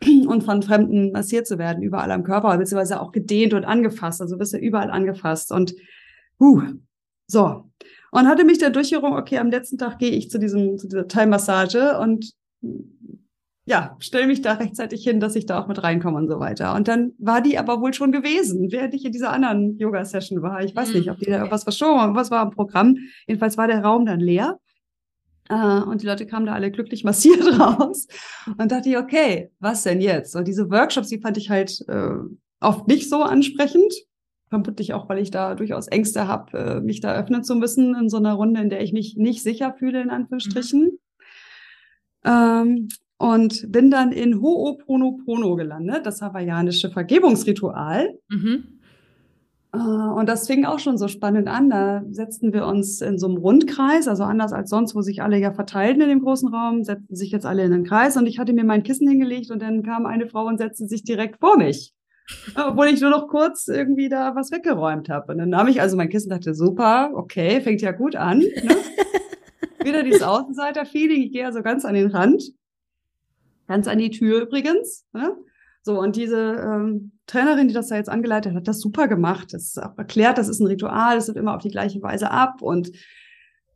[0.26, 4.20] und von Fremden massiert zu werden, überall am Körper, beziehungsweise auch gedehnt und angefasst.
[4.20, 5.52] Also bist du überall angefasst.
[5.52, 5.74] Und
[6.40, 6.62] huh,
[7.26, 7.64] so.
[8.12, 11.08] Und hatte mich dann durchgerungen, okay, am letzten Tag gehe ich zu diesem, zu dieser
[11.08, 12.32] Thai-Massage und
[13.68, 16.74] ja, stelle mich da rechtzeitig hin, dass ich da auch mit reinkomme und so weiter.
[16.76, 20.62] Und dann war die aber wohl schon gewesen, während ich in dieser anderen Yoga-Session war.
[20.62, 22.96] Ich weiß nicht, ob die da irgendwas verschoben haben, was war im Programm.
[23.26, 24.60] Jedenfalls war der Raum dann leer.
[25.50, 28.08] Uh, und die Leute kamen da alle glücklich massiert raus.
[28.58, 30.34] Und dachte ich, okay, was denn jetzt?
[30.34, 32.14] Und diese Workshops, die fand ich halt äh,
[32.60, 33.92] oft nicht so ansprechend.
[34.48, 38.08] Vermutlich auch, weil ich da durchaus Ängste habe, äh, mich da öffnen zu müssen in
[38.08, 40.82] so einer Runde, in der ich mich nicht sicher fühle, in Anführungsstrichen.
[40.82, 40.98] Mhm.
[42.24, 48.18] Ähm, und bin dann in Ho'oponopono gelandet, das hawaiianische Vergebungsritual.
[48.28, 48.75] Mhm.
[49.76, 51.70] Äh, und das fing auch schon so spannend an.
[51.70, 55.38] Da setzten wir uns in so einem Rundkreis, also anders als sonst, wo sich alle
[55.38, 58.38] ja verteilten in dem großen Raum, setzten sich jetzt alle in einen Kreis und ich
[58.38, 61.58] hatte mir mein Kissen hingelegt und dann kam eine Frau und setzte sich direkt vor
[61.58, 61.92] mich.
[62.56, 65.32] Obwohl ich nur noch kurz irgendwie da was weggeräumt habe.
[65.32, 68.38] Und dann nahm ich also mein Kissen und dachte, super, okay, fängt ja gut an.
[68.38, 68.76] Ne?
[69.84, 72.42] Wieder dieses Außenseiter-Feeling, ich gehe also ganz an den Rand.
[73.68, 75.06] Ganz an die Tür übrigens.
[75.12, 75.36] Ne?
[75.82, 79.52] So, und diese ähm, Trainerin, die das da jetzt angeleitet hat, hat das super gemacht.
[79.52, 82.30] Das ist auch erklärt, das ist ein Ritual, es wird immer auf die gleiche Weise
[82.30, 82.62] ab.
[82.62, 82.92] Und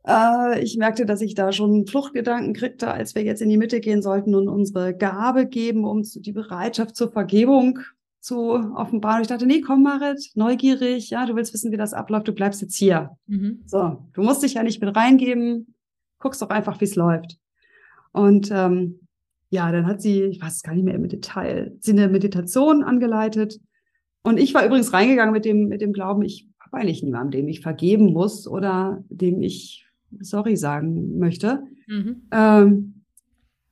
[0.07, 3.79] äh, ich merkte, dass ich da schon Fluchtgedanken kriegte, als wir jetzt in die Mitte
[3.79, 7.79] gehen sollten und unsere Gabe geben, um die Bereitschaft zur Vergebung
[8.21, 9.21] zu offenbaren.
[9.21, 12.61] Ich dachte, nee, komm, Marit, neugierig, ja, du willst wissen, wie das abläuft, du bleibst
[12.61, 13.17] jetzt hier.
[13.27, 13.63] Mhm.
[13.65, 15.73] So, du musst dich ja nicht mit reingeben,
[16.19, 17.37] guckst doch einfach, wie es läuft.
[18.11, 19.00] Und ähm,
[19.51, 23.59] ja, dann hat sie, ich weiß gar nicht mehr im Detail, sie eine Meditation angeleitet.
[24.23, 27.49] Und ich war übrigens reingegangen mit dem, mit dem Glauben, ich habe eigentlich niemandem, dem
[27.49, 29.85] ich vergeben muss oder dem ich
[30.21, 31.63] sorry sagen möchte.
[31.87, 32.27] Mhm.
[32.31, 33.03] Ähm,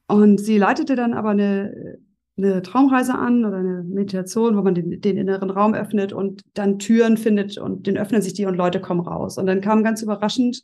[0.08, 1.98] und sie leitete dann aber eine,
[2.38, 6.78] eine Traumreise an oder eine Meditation, wo man den, den inneren Raum öffnet und dann
[6.78, 9.38] Türen findet und den öffnen sich die und Leute kommen raus.
[9.38, 10.62] Und dann kam ganz überraschend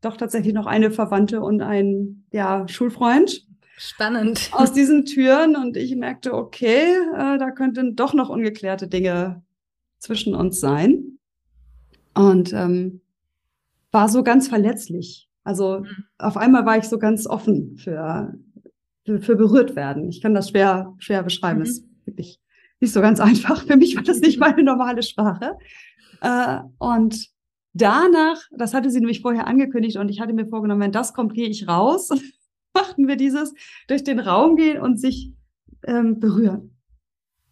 [0.00, 3.46] doch tatsächlich noch eine Verwandte und ein ja, Schulfreund.
[3.78, 4.48] Spannend.
[4.52, 9.42] Aus diesen Türen und ich merkte, okay, äh, da könnten doch noch ungeklärte Dinge
[9.98, 11.18] zwischen uns sein.
[12.14, 13.02] Und ähm,
[13.92, 15.28] war so ganz verletzlich.
[15.44, 16.04] Also mhm.
[16.18, 18.34] auf einmal war ich so ganz offen für,
[19.04, 20.08] für, für berührt werden.
[20.08, 21.60] Ich kann das schwer, schwer beschreiben.
[21.60, 21.64] Mhm.
[21.64, 22.40] Das ist wirklich
[22.80, 23.64] nicht so ganz einfach.
[23.66, 25.58] Für mich war das nicht meine normale Sprache.
[26.22, 27.28] Äh, und
[27.74, 31.34] danach, das hatte sie nämlich vorher angekündigt und ich hatte mir vorgenommen, wenn das kommt,
[31.34, 32.08] gehe ich raus.
[32.76, 33.54] Machten wir dieses
[33.88, 35.32] durch den Raum gehen und sich
[35.84, 36.76] ähm, berühren.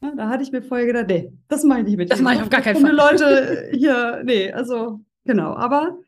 [0.03, 2.13] Ja, da hatte ich mir vorher gedacht, nee, das mache ich nicht mit.
[2.13, 2.95] Das mache ich auf gar keinen Fall.
[2.95, 5.55] Leute hier, nee, also genau.
[5.55, 5.99] Aber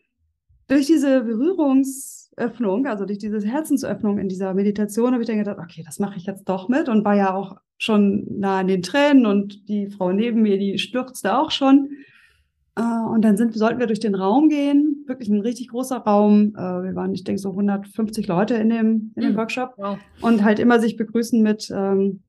[0.68, 5.82] durch diese Berührungsöffnung, also durch diese Herzensöffnung in dieser Meditation, habe ich dann gedacht, okay,
[5.84, 9.26] das mache ich jetzt doch mit und war ja auch schon nah an den Tränen
[9.26, 11.90] und die Frau neben mir, die stürzte auch schon.
[12.76, 16.54] Äh, und dann sind, sollten wir durch den Raum gehen, wirklich ein richtig großer Raum.
[16.54, 19.36] Äh, wir waren, ich denke, so 150 Leute in dem, in dem mhm.
[19.36, 19.74] Workshop.
[19.76, 19.98] Wow.
[20.20, 22.22] Und halt immer sich begrüßen mit ähm,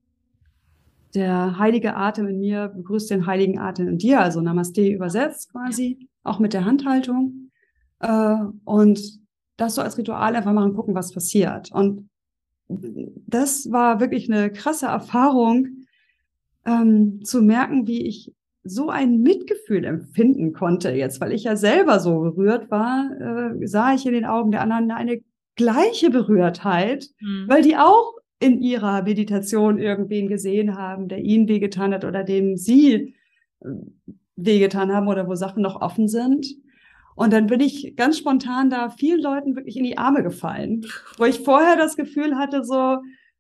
[1.14, 6.10] der heilige Atem in mir, begrüßt den heiligen Atem in dir, also Namaste übersetzt quasi,
[6.24, 7.52] auch mit der Handhaltung.
[8.00, 9.20] Äh, und
[9.58, 11.72] das so als Ritual einfach machen, gucken, was passiert.
[11.72, 12.10] Und
[12.70, 15.88] das war wirklich eine krasse Erfahrung,
[16.66, 18.34] ähm, zu merken, wie ich
[18.70, 23.94] so ein Mitgefühl empfinden konnte jetzt, weil ich ja selber so berührt war, äh, sah
[23.94, 25.22] ich in den Augen der anderen eine
[25.56, 27.46] gleiche Berührtheit, mhm.
[27.48, 32.56] weil die auch in ihrer Meditation irgendwen gesehen haben, der ihnen wehgetan hat oder dem
[32.56, 33.16] sie
[33.62, 33.68] äh,
[34.36, 36.48] wehgetan haben oder wo Sachen noch offen sind.
[37.16, 40.86] Und dann bin ich ganz spontan da vielen Leuten wirklich in die Arme gefallen,
[41.18, 42.98] wo ich vorher das Gefühl hatte, so,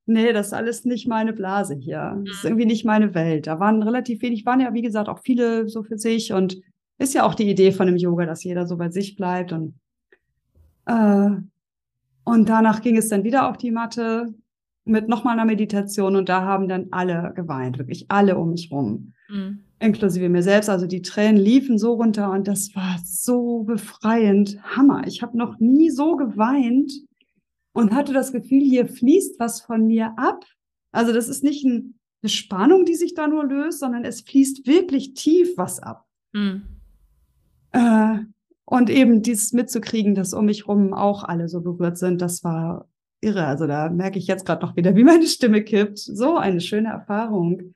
[0.07, 2.21] nee, das ist alles nicht meine Blase hier.
[2.25, 2.49] Das ist mhm.
[2.49, 3.47] irgendwie nicht meine Welt.
[3.47, 6.57] Da waren relativ wenig, waren ja, wie gesagt, auch viele so für sich und
[6.97, 9.75] ist ja auch die Idee von dem Yoga, dass jeder so bei sich bleibt und,
[10.85, 11.29] äh,
[12.23, 14.33] und danach ging es dann wieder auf die Matte
[14.83, 19.13] mit nochmal einer Meditation und da haben dann alle geweint, wirklich alle um mich rum.
[19.29, 19.59] Mhm.
[19.79, 20.69] Inklusive mir selbst.
[20.69, 24.57] Also die Tränen liefen so runter und das war so befreiend.
[24.63, 25.05] Hammer.
[25.05, 26.91] Ich habe noch nie so geweint
[27.77, 30.43] und hatte das Gefühl, hier fließt was von mir ab.
[30.91, 34.65] Also das ist nicht ein, eine Spannung, die sich da nur löst, sondern es fließt
[34.65, 36.07] wirklich tief was ab.
[36.33, 36.63] Mhm.
[37.73, 38.17] Äh,
[38.65, 42.87] und eben dieses mitzukriegen, dass um mich rum auch alle so berührt sind, das war
[43.21, 43.45] irre.
[43.45, 45.99] Also da merke ich jetzt gerade noch wieder, wie meine Stimme kippt.
[45.99, 47.75] So eine schöne Erfahrung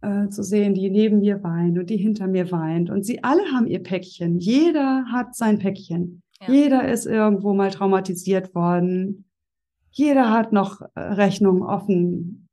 [0.00, 2.88] äh, zu sehen, die neben mir weint und die hinter mir weint.
[2.88, 4.38] Und sie alle haben ihr Päckchen.
[4.38, 6.22] Jeder hat sein Päckchen.
[6.40, 6.54] Ja.
[6.54, 9.26] Jeder ist irgendwo mal traumatisiert worden.
[9.92, 12.48] Jeder hat noch äh, Rechnungen offen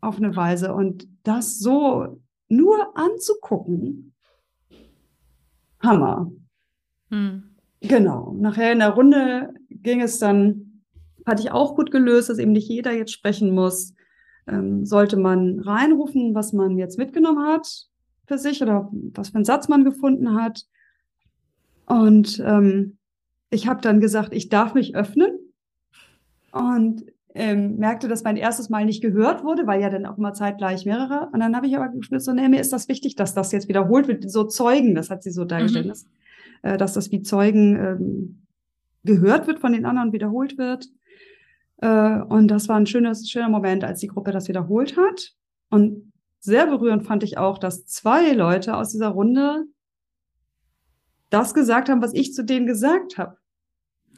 [0.00, 0.74] auf eine Weise.
[0.74, 4.14] Und das so nur anzugucken,
[5.80, 6.32] Hammer.
[7.10, 7.42] Hm.
[7.80, 8.34] Genau.
[8.38, 10.82] Nachher in der Runde ging es dann,
[11.26, 13.94] hatte ich auch gut gelöst, dass eben nicht jeder jetzt sprechen muss.
[14.46, 17.68] Ähm, sollte man reinrufen, was man jetzt mitgenommen hat
[18.26, 20.62] für sich oder was für einen Satz man gefunden hat.
[21.84, 22.96] Und ähm,
[23.50, 25.38] ich habe dann gesagt, ich darf mich öffnen
[26.58, 30.32] und ähm, merkte, dass mein erstes Mal nicht gehört wurde, weil ja dann auch immer
[30.34, 31.28] zeitgleich mehrere.
[31.32, 33.68] Und dann habe ich aber gespürt, so, nee, mir ist das wichtig, dass das jetzt
[33.68, 35.90] wiederholt wird, so Zeugen, das hat sie so dargestellt, mhm.
[35.90, 36.06] dass,
[36.62, 38.42] äh, dass das wie Zeugen ähm,
[39.04, 40.88] gehört wird von den anderen, wiederholt wird.
[41.76, 45.32] Äh, und das war ein schönes, schöner Moment, als die Gruppe das wiederholt hat.
[45.70, 49.64] Und sehr berührend fand ich auch, dass zwei Leute aus dieser Runde
[51.30, 53.37] das gesagt haben, was ich zu denen gesagt habe.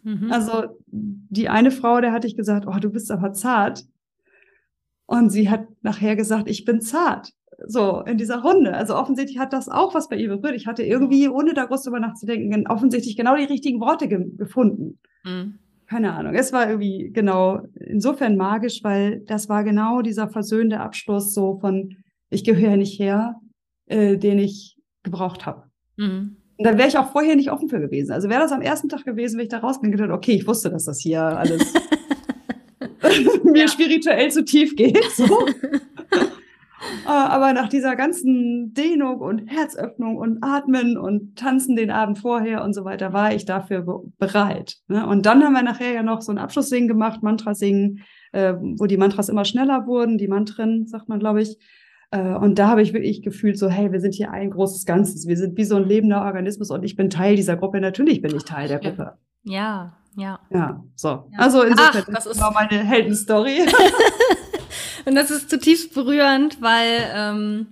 [0.03, 0.33] Mhm.
[0.33, 3.85] Also die eine Frau, der hatte ich gesagt, oh, du bist aber zart.
[5.07, 7.33] Und sie hat nachher gesagt, ich bin zart.
[7.67, 8.75] So, in dieser Runde.
[8.75, 10.55] Also offensichtlich hat das auch was bei ihr berührt.
[10.55, 14.99] Ich hatte irgendwie, ohne da groß drüber nachzudenken, offensichtlich genau die richtigen Worte ge gefunden.
[15.25, 15.59] Mhm.
[15.87, 16.35] Keine Ahnung.
[16.35, 21.97] Es war irgendwie genau insofern magisch, weil das war genau dieser versöhnende Abschluss so von,
[22.31, 23.41] ich gehöre nicht her,
[23.87, 25.65] äh, den ich gebraucht habe.
[25.97, 26.37] Mhm.
[26.61, 28.13] Und da wäre ich auch vorher nicht offen für gewesen.
[28.13, 30.69] Also wäre das am ersten Tag gewesen, wenn ich da rausgegangen hätte, okay, ich wusste,
[30.69, 31.73] dass das hier alles
[33.45, 35.03] mir spirituell zu tief geht.
[35.15, 35.25] So.
[37.07, 42.65] Äh, aber nach dieser ganzen Dehnung und Herzöffnung und Atmen und Tanzen den Abend vorher
[42.65, 43.85] und so weiter, war ich dafür
[44.19, 44.77] bereit.
[44.89, 45.07] Ne?
[45.07, 48.01] Und dann haben wir nachher ja noch so ein Abschlusssingen gemacht, Mantra singen,
[48.33, 51.59] äh, wo die Mantras immer schneller wurden, die Mantren, sagt man, glaube ich.
[52.11, 55.27] Äh, und da habe ich wirklich gefühlt so, hey, wir sind hier ein großes Ganzes.
[55.27, 57.81] Wir sind wie so ein lebender Organismus und ich bin Teil dieser Gruppe.
[57.81, 59.19] Natürlich bin ich Teil der Gruppe.
[59.45, 60.41] Ja, ja.
[60.51, 61.09] Ja, so.
[61.09, 61.39] Ja.
[61.39, 63.61] Also insofern, Ach, das ist genau meine Heldenstory.
[65.05, 67.67] und das ist zutiefst berührend, weil ähm,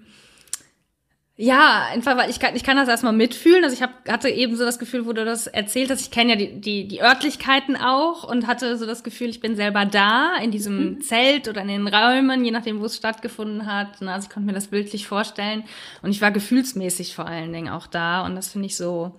[1.41, 3.63] ja, einfach, weil ich kann, ich kann das erstmal mitfühlen.
[3.63, 6.31] Also ich hab, hatte eben so das Gefühl, wo du das erzählt hast, ich kenne
[6.31, 10.37] ja die, die, die Örtlichkeiten auch und hatte so das Gefühl, ich bin selber da
[10.43, 11.01] in diesem mhm.
[11.01, 14.03] Zelt oder in den Räumen, je nachdem, wo es stattgefunden hat.
[14.03, 15.63] Also ich konnte mir das bildlich vorstellen.
[16.03, 18.27] Und ich war gefühlsmäßig vor allen Dingen auch da.
[18.27, 19.15] Und das finde ich so,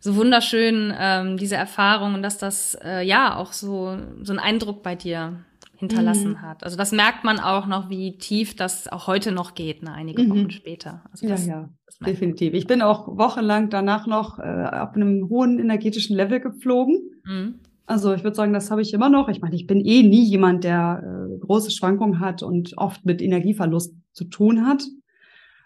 [0.00, 4.82] so wunderschön, ähm, diese Erfahrung und dass das äh, ja auch so, so einen Eindruck
[4.82, 5.44] bei dir
[5.78, 6.42] hinterlassen mhm.
[6.42, 6.64] hat.
[6.64, 10.22] Also das merkt man auch noch, wie tief das auch heute noch geht, ne, einige
[10.22, 10.30] mhm.
[10.30, 11.04] Wochen später.
[11.12, 11.68] Also das, ja, ja,
[12.04, 12.52] definitiv.
[12.54, 16.98] Ich bin auch wochenlang danach noch äh, auf einem hohen energetischen Level geflogen.
[17.24, 17.60] Mhm.
[17.86, 19.28] Also ich würde sagen, das habe ich immer noch.
[19.28, 23.22] Ich meine, ich bin eh nie jemand, der äh, große Schwankungen hat und oft mit
[23.22, 24.82] Energieverlust zu tun hat.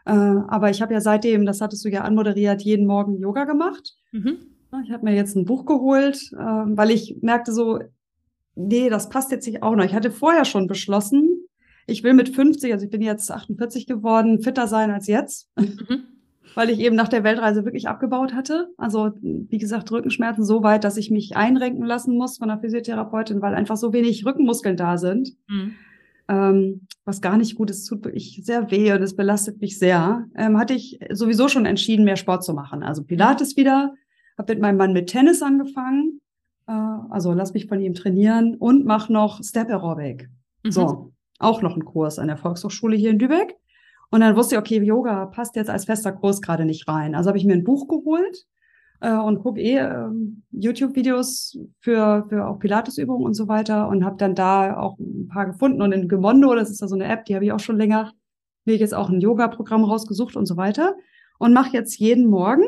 [0.05, 3.95] Äh, aber ich habe ja seitdem, das hattest du ja anmoderiert, jeden Morgen Yoga gemacht.
[4.13, 4.37] Mhm.
[4.85, 7.79] Ich habe mir jetzt ein Buch geholt, äh, weil ich merkte so,
[8.55, 9.85] nee, das passt jetzt nicht auch noch.
[9.85, 11.43] Ich hatte vorher schon beschlossen,
[11.87, 16.05] ich will mit 50, also ich bin jetzt 48 geworden, fitter sein als jetzt, mhm.
[16.55, 18.69] weil ich eben nach der Weltreise wirklich abgebaut hatte.
[18.77, 23.43] Also wie gesagt, Rückenschmerzen so weit, dass ich mich einrenken lassen muss von der Physiotherapeutin,
[23.43, 25.31] weil einfach so wenig Rückenmuskeln da sind.
[25.49, 25.75] Mhm.
[26.29, 30.27] Ähm, was gar nicht gut ist, tut wirklich sehr weh und es belastet mich sehr.
[30.37, 32.85] Ähm, hatte ich sowieso schon entschieden, mehr Sport zu machen.
[32.85, 33.95] Also Pilates wieder,
[34.39, 36.22] habe mit meinem Mann mit Tennis angefangen
[36.67, 40.29] also lass mich von ihm trainieren und mach noch Step Aerobic.
[40.65, 40.71] Mhm.
[40.71, 43.57] So, auch noch ein Kurs an der Volkshochschule hier in Lübeck.
[44.11, 47.15] Und dann wusste ich, okay, Yoga passt jetzt als fester Kurs gerade nicht rein.
[47.15, 48.47] Also habe ich mir ein Buch geholt
[49.01, 50.09] äh, und gucke eh äh,
[50.51, 55.47] YouTube-Videos für, für auch Pilates-Übungen und so weiter und habe dann da auch ein paar
[55.47, 55.81] gefunden.
[55.81, 58.13] Und in Gemondo, das ist ja so eine App, die habe ich auch schon länger,
[58.67, 60.95] mir jetzt auch ein Yoga-Programm rausgesucht und so weiter.
[61.39, 62.65] Und mache jetzt jeden Morgen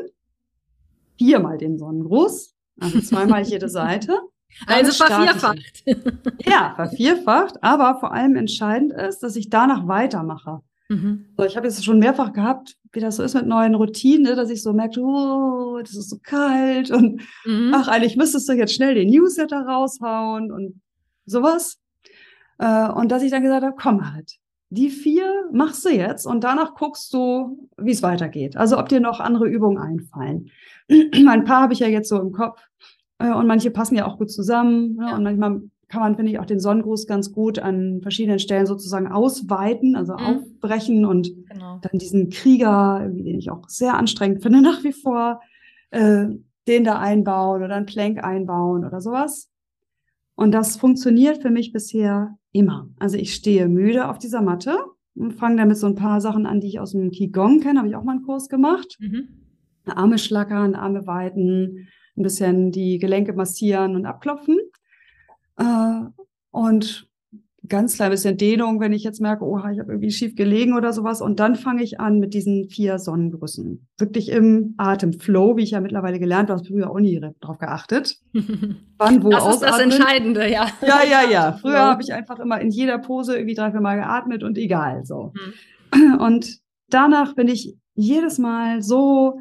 [1.17, 4.19] viermal den Sonnengruß also zweimal jede Seite.
[4.67, 5.83] Also vervierfacht.
[6.45, 7.61] Ja, vervierfacht.
[7.61, 10.61] Aber vor allem entscheidend ist, dass ich danach weitermache.
[10.87, 11.25] Mhm.
[11.35, 14.35] So, ich habe jetzt schon mehrfach gehabt, wie das so ist mit neuen Routinen, ne,
[14.35, 17.73] dass ich so merke, oh, das ist so kalt und mhm.
[17.73, 20.81] ach, eigentlich müsstest du jetzt schnell den Newsletter raushauen und
[21.25, 21.79] sowas.
[22.59, 24.35] Äh, und dass ich dann gesagt habe, komm halt,
[24.69, 28.55] die vier machst du jetzt und danach guckst du, wie es weitergeht.
[28.57, 30.51] Also ob dir noch andere Übungen einfallen.
[31.27, 32.61] Ein paar habe ich ja jetzt so im Kopf
[33.19, 34.95] äh, und manche passen ja auch gut zusammen.
[34.95, 35.07] Ne?
[35.09, 35.15] Ja.
[35.15, 39.07] Und manchmal kann man, finde ich, auch den Sonnengruß ganz gut an verschiedenen Stellen sozusagen
[39.07, 40.19] ausweiten, also mhm.
[40.19, 41.79] aufbrechen und genau.
[41.81, 45.41] dann diesen Krieger, den ich auch sehr anstrengend finde nach wie vor,
[45.91, 46.27] äh,
[46.67, 49.49] den da einbauen oder einen Plank einbauen oder sowas.
[50.35, 52.89] Und das funktioniert für mich bisher immer.
[52.99, 54.77] Also ich stehe müde auf dieser Matte
[55.15, 57.87] und fange damit so ein paar Sachen an, die ich aus dem Qigong kenne, habe
[57.87, 58.97] ich auch mal einen Kurs gemacht.
[58.99, 59.44] Mhm.
[59.87, 64.57] Arme schlackern, Arme weiten, ein bisschen die Gelenke massieren und abklopfen.
[65.57, 66.01] Äh,
[66.51, 67.07] und
[67.67, 70.93] ganz klein bisschen Dehnung, wenn ich jetzt merke, oh, ich habe irgendwie schief gelegen oder
[70.93, 71.21] sowas.
[71.21, 73.87] Und dann fange ich an mit diesen vier Sonnengrüßen.
[73.97, 78.17] Wirklich im Atemflow, wie ich ja mittlerweile gelernt habe, früher auch nie drauf geachtet.
[78.97, 80.67] Wann, wo das ist das Entscheidende, ja.
[80.81, 81.51] Ja, ja, ja.
[81.61, 85.05] Früher habe ich einfach immer in jeder Pose irgendwie drei, vier Mal geatmet und egal
[85.05, 85.33] so.
[85.93, 86.15] Mhm.
[86.19, 89.37] Und danach bin ich jedes Mal so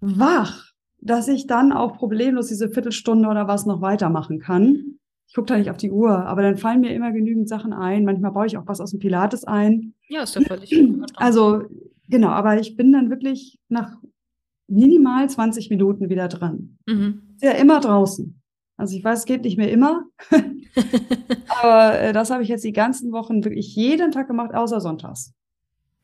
[0.00, 0.66] wach,
[1.00, 5.58] dass ich dann auch problemlos diese Viertelstunde oder was noch weitermachen kann ich gucke da
[5.58, 8.04] nicht auf die Uhr, aber dann fallen mir immer genügend Sachen ein.
[8.04, 9.92] Manchmal baue ich auch was aus dem Pilates ein.
[10.08, 10.74] Ja, ist ja völlig.
[11.16, 11.64] Also,
[12.08, 13.98] genau, aber ich bin dann wirklich nach
[14.68, 16.78] minimal 20 Minuten wieder dran.
[16.86, 17.34] Mhm.
[17.34, 18.40] Ist ja immer draußen.
[18.78, 20.04] Also ich weiß, es geht nicht mehr immer.
[21.62, 25.34] aber äh, das habe ich jetzt die ganzen Wochen wirklich jeden Tag gemacht, außer sonntags.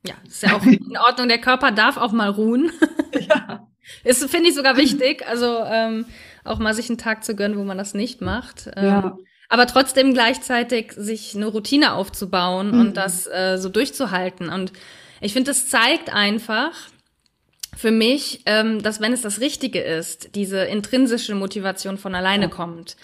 [0.06, 1.28] Ja, ist ja auch in Ordnung.
[1.28, 2.70] Der Körper darf auch mal ruhen.
[3.28, 3.63] ja.
[4.02, 5.26] Ist, finde ich sogar wichtig.
[5.26, 6.06] Also, ähm,
[6.44, 8.70] auch mal sich einen Tag zu gönnen, wo man das nicht macht.
[8.76, 9.18] Ähm, ja.
[9.48, 12.80] Aber trotzdem gleichzeitig sich eine Routine aufzubauen mhm.
[12.80, 14.48] und das äh, so durchzuhalten.
[14.48, 14.72] Und
[15.20, 16.72] ich finde, das zeigt einfach
[17.76, 22.50] für mich, ähm, dass wenn es das Richtige ist, diese intrinsische Motivation von alleine ja.
[22.50, 22.96] kommt.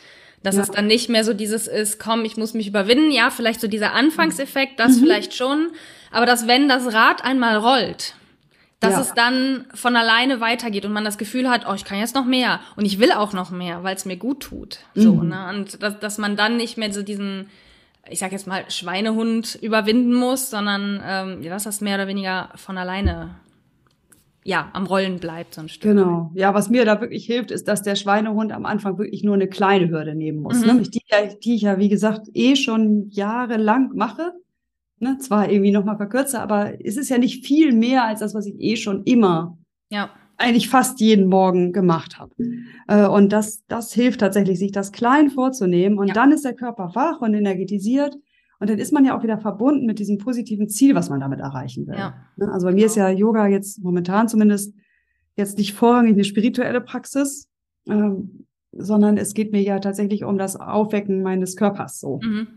[0.42, 0.62] Dass ja.
[0.62, 3.10] es dann nicht mehr so dieses ist, komm, ich muss mich überwinden.
[3.10, 5.00] Ja, vielleicht so dieser Anfangseffekt, das mhm.
[5.00, 5.70] vielleicht schon.
[6.10, 8.14] Aber dass wenn das Rad einmal rollt,
[8.80, 9.00] dass ja.
[9.02, 12.24] es dann von alleine weitergeht und man das Gefühl hat, oh, ich kann jetzt noch
[12.24, 14.78] mehr und ich will auch noch mehr, weil es mir gut tut.
[14.94, 15.00] Mhm.
[15.00, 15.48] So, ne?
[15.50, 17.48] Und dass, dass man dann nicht mehr so diesen,
[18.08, 22.78] ich sag jetzt mal, Schweinehund überwinden muss, sondern ähm, dass das mehr oder weniger von
[22.78, 23.36] alleine
[24.42, 25.82] ja, am Rollen bleibt so ein Stück.
[25.82, 26.30] Genau.
[26.34, 29.48] Ja, was mir da wirklich hilft, ist, dass der Schweinehund am Anfang wirklich nur eine
[29.48, 30.60] kleine Hürde nehmen muss.
[30.60, 30.66] Mhm.
[30.66, 31.02] Nämlich die,
[31.44, 34.32] die ich ja, wie gesagt, eh schon jahrelang mache
[35.00, 38.46] ne, zwar irgendwie nochmal verkürze, aber es ist ja nicht viel mehr als das, was
[38.46, 39.58] ich eh schon immer
[39.88, 40.10] ja.
[40.36, 42.32] eigentlich fast jeden Morgen gemacht habe.
[42.86, 45.98] Äh, und das, das hilft tatsächlich, sich das klein vorzunehmen.
[45.98, 46.14] Und ja.
[46.14, 48.16] dann ist der Körper wach und energetisiert.
[48.60, 51.40] Und dann ist man ja auch wieder verbunden mit diesem positiven Ziel, was man damit
[51.40, 51.96] erreichen will.
[51.96, 52.14] Ja.
[52.36, 54.74] Ne, also bei mir ist ja Yoga jetzt momentan zumindest
[55.36, 57.48] jetzt nicht vorrangig eine spirituelle Praxis,
[57.88, 62.20] ähm, sondern es geht mir ja tatsächlich um das Aufwecken meines Körpers so.
[62.22, 62.48] Mhm.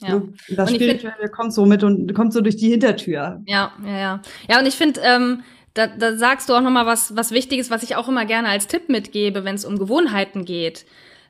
[0.00, 0.16] Ja.
[0.16, 0.32] Ne?
[0.48, 3.42] Das Spirituelle kommt so mit und kommt so durch die Hintertür.
[3.46, 4.22] Ja, ja, ja.
[4.48, 5.42] Ja, und ich finde, ähm,
[5.74, 8.66] da, da sagst du auch nochmal was, was Wichtiges, was ich auch immer gerne als
[8.66, 10.84] Tipp mitgebe, wenn es um Gewohnheiten geht.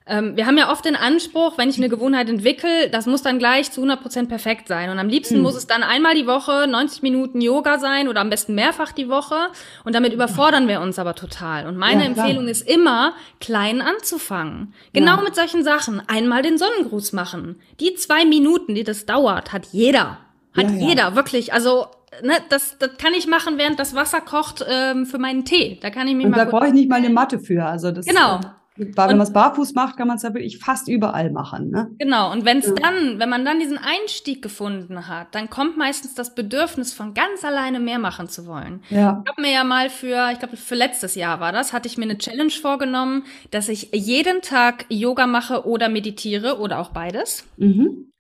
[0.09, 3.39] Ähm, wir haben ja oft den Anspruch, wenn ich eine Gewohnheit entwickle, das muss dann
[3.39, 4.89] gleich zu 100 Prozent perfekt sein.
[4.89, 5.43] Und am liebsten mhm.
[5.43, 9.09] muss es dann einmal die Woche 90 Minuten Yoga sein oder am besten mehrfach die
[9.09, 9.37] Woche.
[9.85, 11.67] Und damit überfordern wir uns aber total.
[11.67, 14.73] Und meine ja, Empfehlung ist immer, klein anzufangen.
[14.95, 15.23] Genau ja.
[15.23, 16.03] mit solchen Sachen.
[16.07, 17.61] Einmal den Sonnengruß machen.
[17.79, 20.19] Die zwei Minuten, die das dauert, hat jeder.
[20.57, 21.53] Hat ja, jeder, wirklich.
[21.53, 21.87] Also
[22.23, 25.79] ne, das, das kann ich machen, während das Wasser kocht ähm, für meinen Tee.
[25.83, 26.45] Da kann ich mich Und mal.
[26.45, 27.65] Da brauche ich nicht mal eine Matte für.
[27.65, 28.41] Also das genau.
[28.79, 31.71] Weil wenn man es barfuß macht, kann man es ja wirklich fast überall machen.
[31.71, 31.91] Ne?
[31.99, 32.75] Genau, und wenn es ja.
[32.75, 37.45] dann, wenn man dann diesen Einstieg gefunden hat, dann kommt meistens das Bedürfnis, von ganz
[37.45, 38.83] alleine mehr machen zu wollen.
[38.91, 39.23] Ja.
[39.25, 41.99] Ich habe mir ja mal für, ich glaube für letztes Jahr war das, hatte ich
[41.99, 47.45] mir eine Challenge vorgenommen, dass ich jeden Tag Yoga mache oder meditiere oder auch beides.
[47.57, 48.13] Mhm.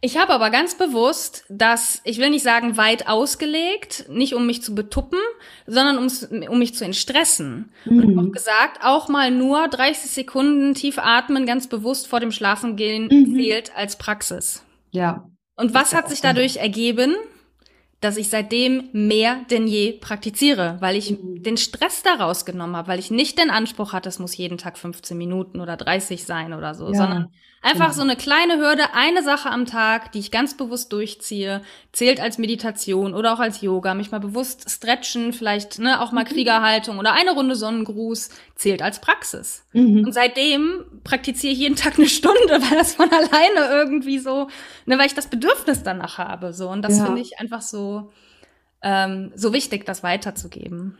[0.00, 4.62] Ich habe aber ganz bewusst das, ich will nicht sagen weit ausgelegt, nicht um mich
[4.62, 5.18] zu betuppen,
[5.66, 5.98] sondern
[6.48, 7.72] um mich zu entstressen.
[7.84, 7.98] Mhm.
[7.98, 13.08] Und habe gesagt, auch mal nur 30 Sekunden tief atmen, ganz bewusst vor dem Schlafengehen
[13.10, 13.34] mhm.
[13.34, 14.64] zählt als Praxis.
[14.90, 15.28] Ja.
[15.56, 17.16] Und was hat sich dadurch ergeben?
[18.00, 21.42] dass ich seitdem mehr denn je praktiziere, weil ich mhm.
[21.42, 24.76] den Stress daraus genommen habe, weil ich nicht den Anspruch hatte, es muss jeden Tag
[24.76, 26.94] 15 Minuten oder 30 sein oder so, ja.
[26.94, 27.96] sondern Einfach genau.
[27.96, 32.38] so eine kleine Hürde, eine Sache am Tag, die ich ganz bewusst durchziehe, zählt als
[32.38, 33.94] Meditation oder auch als Yoga.
[33.94, 36.28] Mich mal bewusst stretchen, vielleicht ne, auch mal mhm.
[36.28, 39.64] Kriegerhaltung oder eine Runde Sonnengruß, zählt als Praxis.
[39.72, 40.04] Mhm.
[40.04, 44.48] Und seitdem praktiziere ich jeden Tag eine Stunde, weil das von alleine irgendwie so,
[44.84, 46.52] ne, weil ich das Bedürfnis danach habe.
[46.52, 46.68] So.
[46.68, 47.06] Und das ja.
[47.06, 48.12] finde ich einfach so,
[48.82, 50.98] ähm, so wichtig, das weiterzugeben.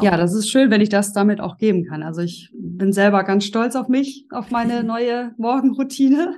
[0.00, 2.02] Ja, das ist schön, wenn ich das damit auch geben kann.
[2.02, 6.36] Also ich bin selber ganz stolz auf mich, auf meine neue Morgenroutine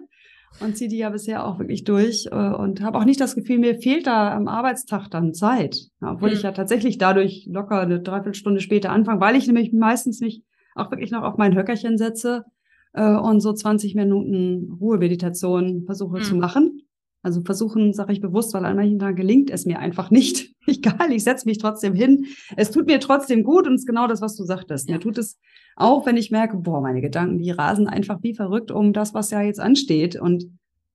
[0.61, 3.59] und ziehe die ja bisher auch wirklich durch äh, und habe auch nicht das Gefühl,
[3.59, 6.37] mir fehlt da am Arbeitstag dann Zeit, obwohl mhm.
[6.37, 10.43] ich ja tatsächlich dadurch locker eine Dreiviertelstunde später anfange, weil ich nämlich meistens mich
[10.75, 12.45] auch wirklich noch auf mein Höckerchen setze
[12.93, 16.23] äh, und so 20 Minuten Ruhemeditation versuche mhm.
[16.23, 16.83] zu machen.
[17.23, 20.55] Also versuchen, sage ich bewusst, weil an manchen Tagen gelingt es mir einfach nicht.
[20.67, 22.27] Egal, ich setze mich trotzdem hin.
[22.57, 24.89] Es tut mir trotzdem gut und es ist genau das, was du sagtest.
[24.89, 25.39] Mir tut es
[25.77, 29.31] auch, wenn ich merke, boah, meine Gedanken, die rasen einfach wie verrückt um das, was
[29.31, 30.47] ja jetzt ansteht und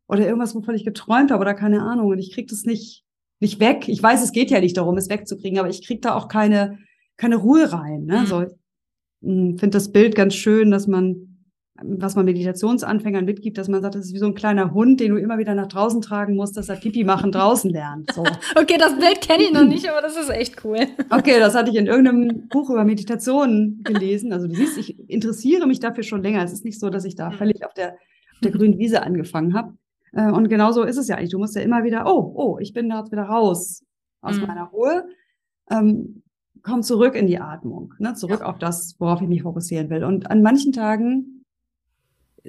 [0.07, 3.03] oder irgendwas, wovon ich geträumt habe oder keine Ahnung und ich kriege das nicht
[3.41, 3.87] nicht weg.
[3.87, 6.79] Ich weiß, es geht ja nicht darum, es wegzukriegen, aber ich kriege da auch keine
[7.17, 8.05] keine Ruhe rein.
[8.05, 8.21] Ne?
[8.21, 8.25] Mhm.
[8.25, 8.45] So,
[9.21, 11.34] hm, finde das Bild ganz schön, dass man
[11.83, 15.11] was man Meditationsanfängern mitgibt, dass man sagt, das ist wie so ein kleiner Hund, den
[15.11, 18.13] du immer wieder nach draußen tragen musst, dass er Pipi machen draußen lernt.
[18.13, 18.23] So.
[18.55, 20.77] okay, das Bild kenne ich noch nicht, aber das ist echt cool.
[21.09, 24.31] okay, das hatte ich in irgendeinem Buch über Meditation gelesen.
[24.31, 26.43] Also du siehst, ich interessiere mich dafür schon länger.
[26.43, 29.53] Es ist nicht so, dass ich da völlig auf der, auf der grünen Wiese angefangen
[29.53, 29.73] habe.
[30.13, 31.31] Äh, und genauso ist es ja eigentlich.
[31.31, 33.83] Du musst ja immer wieder, oh, oh, ich bin da jetzt wieder raus
[34.21, 34.47] aus mhm.
[34.47, 35.03] meiner Ruhe.
[35.69, 36.23] Ähm,
[36.63, 38.13] komm zurück in die Atmung, ne?
[38.13, 38.45] zurück ja.
[38.45, 40.05] auf das, worauf ich mich fokussieren will.
[40.05, 41.34] Und an manchen Tagen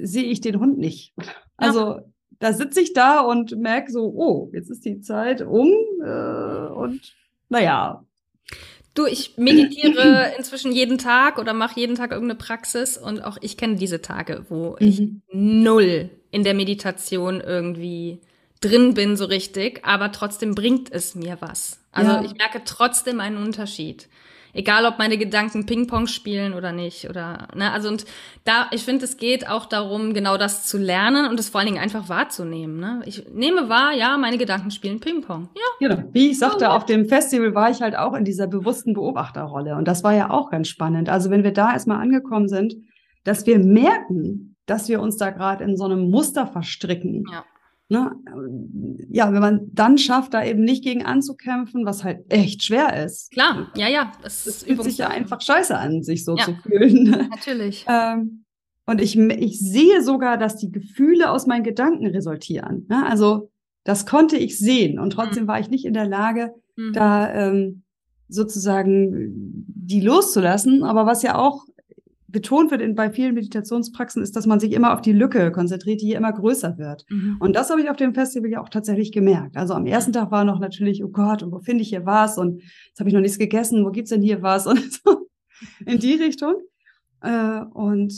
[0.01, 1.15] sehe ich den Hund nicht.
[1.57, 2.03] Also ja.
[2.39, 5.71] da sitze ich da und merke so, oh, jetzt ist die Zeit um
[6.05, 7.15] äh, und
[7.49, 8.05] naja.
[8.95, 13.57] Du, ich meditiere inzwischen jeden Tag oder mache jeden Tag irgendeine Praxis und auch ich
[13.57, 14.77] kenne diese Tage, wo mhm.
[14.81, 18.21] ich null in der Meditation irgendwie
[18.61, 21.81] drin bin so richtig, aber trotzdem bringt es mir was.
[21.93, 22.25] Also ja.
[22.25, 24.09] ich merke trotzdem einen Unterschied
[24.57, 28.05] egal ob meine Gedanken Ping-Pong spielen oder nicht oder ne, also und
[28.45, 31.69] da ich finde es geht auch darum genau das zu lernen und es vor allen
[31.69, 33.03] Dingen einfach wahrzunehmen, ne?
[33.05, 35.49] Ich nehme wahr, ja, meine Gedanken spielen Ping-Pong.
[35.55, 35.89] Ja.
[35.89, 36.09] Genau.
[36.13, 39.77] Wie ich sagte, oh, auf dem Festival war ich halt auch in dieser bewussten Beobachterrolle
[39.77, 41.09] und das war ja auch ganz spannend.
[41.09, 42.75] Also wenn wir da erstmal angekommen sind,
[43.25, 47.25] dass wir merken, dass wir uns da gerade in so einem Muster verstricken.
[47.31, 47.45] Ja
[47.89, 48.11] Ne?
[49.11, 53.31] Ja, wenn man dann schafft, da eben nicht gegen anzukämpfen, was halt echt schwer ist.
[53.31, 54.13] Klar, ja, ja.
[54.23, 57.05] Das, das fühlt sich ja einfach scheiße an, sich so ja, zu fühlen.
[57.31, 57.85] Natürlich.
[57.89, 58.45] ähm,
[58.87, 62.87] und ich, ich sehe sogar, dass die Gefühle aus meinen Gedanken resultieren.
[62.89, 63.05] Ne?
[63.07, 63.51] Also
[63.85, 65.49] das konnte ich sehen und trotzdem mhm.
[65.49, 66.93] war ich nicht in der Lage, mhm.
[66.93, 67.83] da ähm,
[68.29, 70.83] sozusagen die loszulassen.
[70.83, 71.65] Aber was ja auch
[72.37, 76.03] betont wird in, bei vielen Meditationspraxen, ist, dass man sich immer auf die Lücke konzentriert,
[76.03, 77.07] die hier immer größer wird.
[77.09, 77.39] Mhm.
[77.41, 79.57] Und das habe ich auf dem Festival ja auch tatsächlich gemerkt.
[79.57, 82.37] Also am ersten Tag war noch natürlich, oh Gott, und wo finde ich hier was?
[82.37, 84.67] Und jetzt habe ich noch nichts gegessen, wo gibt's denn hier was?
[84.67, 85.29] Und so
[85.87, 86.57] in die Richtung.
[87.23, 88.13] Äh, und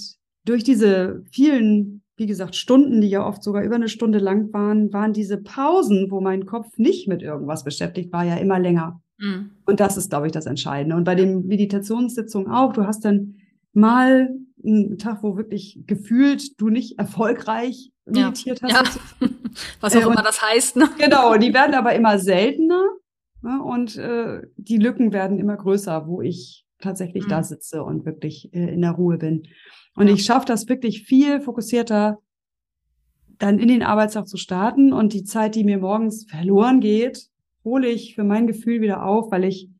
[0.45, 4.93] durch diese vielen, wie gesagt, Stunden, die ja oft sogar über eine Stunde lang waren,
[4.93, 9.01] waren diese Pausen, wo mein Kopf nicht mit irgendwas beschäftigt war, ja immer länger.
[9.19, 9.53] Mhm.
[9.65, 10.97] Und das ist, glaube ich, das Entscheidende.
[10.97, 13.37] Und bei den Meditationssitzungen auch, du hast dann
[13.79, 14.29] mal
[14.65, 18.81] einen Tag, wo wirklich gefühlt du nicht erfolgreich meditiert ja.
[18.81, 18.99] hast.
[19.21, 19.29] Ja.
[19.81, 20.77] Was auch äh, immer das heißt.
[20.77, 20.89] Ne?
[20.99, 22.83] Genau, die werden aber immer seltener
[23.43, 23.63] ne?
[23.63, 27.31] und äh, die Lücken werden immer größer, wo ich tatsächlich mhm.
[27.31, 29.45] da sitze und wirklich äh, in der Ruhe bin.
[29.95, 30.15] Und ja.
[30.15, 32.19] ich schaffe das wirklich viel fokussierter
[33.39, 37.29] dann in den Arbeitstag zu starten und die Zeit, die mir morgens verloren geht,
[37.65, 39.71] hole ich für mein Gefühl wieder auf, weil ich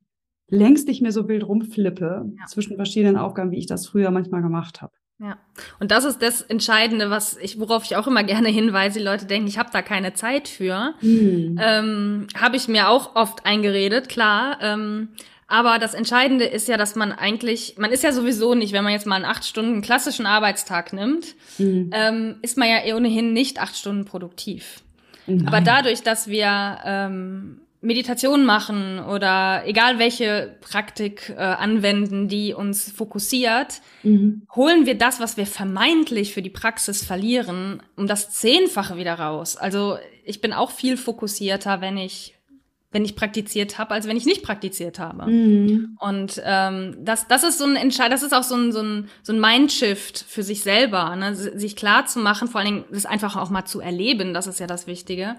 [0.49, 2.47] längst nicht mehr so wild rumflippe ja.
[2.47, 4.93] zwischen verschiedenen Aufgaben, wie ich das früher manchmal gemacht habe.
[5.21, 5.37] Ja,
[5.81, 9.01] und das ist das Entscheidende, was ich, worauf ich auch immer gerne hinweise.
[9.01, 10.95] Die Leute denken, ich habe da keine Zeit für.
[11.01, 11.59] Mhm.
[11.61, 14.59] Ähm, habe ich mir auch oft eingeredet, klar.
[14.61, 15.09] Ähm,
[15.49, 18.93] aber das Entscheidende ist ja, dass man eigentlich, man ist ja sowieso nicht, wenn man
[18.93, 21.91] jetzt mal einen acht Stunden klassischen Arbeitstag nimmt, mhm.
[21.93, 24.83] ähm, ist man ja ohnehin nicht acht Stunden produktiv.
[25.27, 25.49] Nein.
[25.49, 32.91] Aber dadurch, dass wir ähm, Meditation machen oder egal welche Praktik äh, anwenden, die uns
[32.91, 34.43] fokussiert, mhm.
[34.55, 39.57] holen wir das, was wir vermeintlich für die Praxis verlieren, um das Zehnfache wieder raus.
[39.57, 42.35] Also ich bin auch viel fokussierter, wenn ich
[42.91, 45.31] wenn ich praktiziert habe, als wenn ich nicht praktiziert habe.
[45.31, 45.99] Mhm.
[46.01, 49.11] Und ähm, das, das ist so ein Entscheid, das ist auch so ein, so ein,
[49.23, 51.35] so ein Mindshift für sich selber, ne?
[51.35, 54.59] sich klar zu machen, vor allen Dingen das einfach auch mal zu erleben, das ist
[54.59, 55.37] ja das Wichtige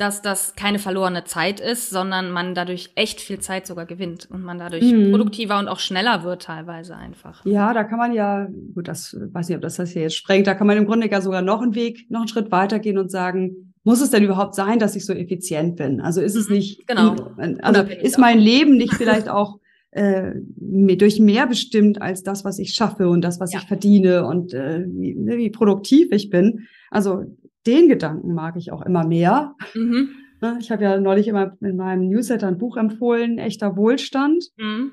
[0.00, 4.42] dass das keine verlorene Zeit ist, sondern man dadurch echt viel Zeit sogar gewinnt und
[4.42, 5.10] man dadurch mhm.
[5.10, 7.44] produktiver und auch schneller wird teilweise einfach.
[7.44, 10.46] Ja, da kann man ja, gut, das weiß nicht, ob das das hier jetzt sprengt,
[10.46, 13.10] da kann man im Grunde ja sogar noch einen Weg, noch einen Schritt weitergehen und
[13.10, 16.00] sagen, muss es denn überhaupt sein, dass ich so effizient bin?
[16.00, 16.56] Also ist es mhm.
[16.56, 17.16] nicht, genau.
[17.60, 19.58] also ist mein Leben nicht vielleicht auch
[19.90, 23.58] äh, durch mehr bestimmt als das, was ich schaffe und das, was ja.
[23.58, 26.68] ich verdiene und äh, wie, ne, wie produktiv ich bin.
[26.90, 27.24] Also
[27.66, 29.54] den Gedanken mag ich auch immer mehr.
[29.74, 30.10] Mhm.
[30.40, 34.44] Ne, ich habe ja neulich immer in meinem Newsletter ein Buch empfohlen, Echter Wohlstand.
[34.56, 34.92] Mhm.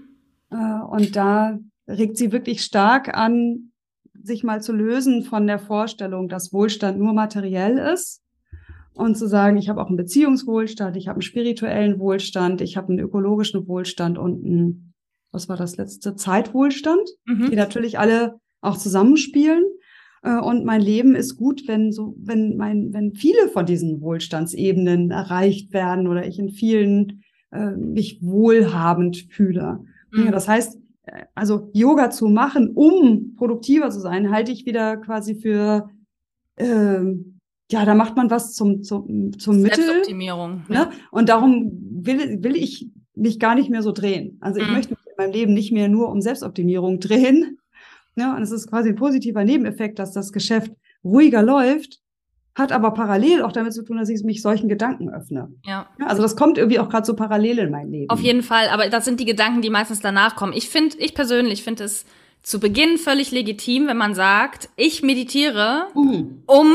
[0.51, 1.57] Äh, und da
[1.87, 3.71] regt sie wirklich stark an,
[4.21, 8.21] sich mal zu lösen von der Vorstellung, dass Wohlstand nur materiell ist
[8.93, 12.89] und zu sagen, ich habe auch einen Beziehungswohlstand, ich habe einen spirituellen Wohlstand, ich habe
[12.89, 14.93] einen ökologischen Wohlstand und einen,
[15.31, 17.49] was war das letzte, Zeitwohlstand, mhm.
[17.49, 19.63] die natürlich alle auch zusammenspielen.
[20.23, 25.11] Äh, und mein Leben ist gut, wenn so, wenn mein, wenn viele von diesen Wohlstandsebenen
[25.11, 29.79] erreicht werden oder ich in vielen äh, mich wohlhabend fühle.
[30.11, 30.31] Mhm.
[30.31, 35.35] Das heißt, äh, also Yoga zu machen, um produktiver zu sein, halte ich wieder quasi
[35.35, 35.89] für
[36.55, 37.01] äh,
[37.69, 39.83] ja, da macht man was zum zum zum Mittel.
[39.83, 40.63] Selbstoptimierung.
[40.69, 40.75] Ne?
[40.75, 40.89] Ja.
[41.11, 44.37] Und darum will will ich mich gar nicht mehr so drehen.
[44.39, 44.73] Also ich mhm.
[44.73, 47.57] möchte mich in meinem Leben nicht mehr nur um Selbstoptimierung drehen,
[48.17, 50.71] Ja, und es ist quasi ein positiver Nebeneffekt, dass das Geschäft
[51.03, 51.99] ruhiger läuft,
[52.55, 55.49] hat aber parallel auch damit zu tun, dass ich mich solchen Gedanken öffne.
[55.63, 55.87] Ja.
[55.99, 58.09] ja also das kommt irgendwie auch gerade so parallel in mein Leben.
[58.09, 60.53] Auf jeden Fall, aber das sind die Gedanken, die meistens danach kommen.
[60.53, 62.05] Ich finde, ich persönlich finde es
[62.41, 66.41] zu Beginn völlig legitim, wenn man sagt, ich meditiere, mhm.
[66.47, 66.73] um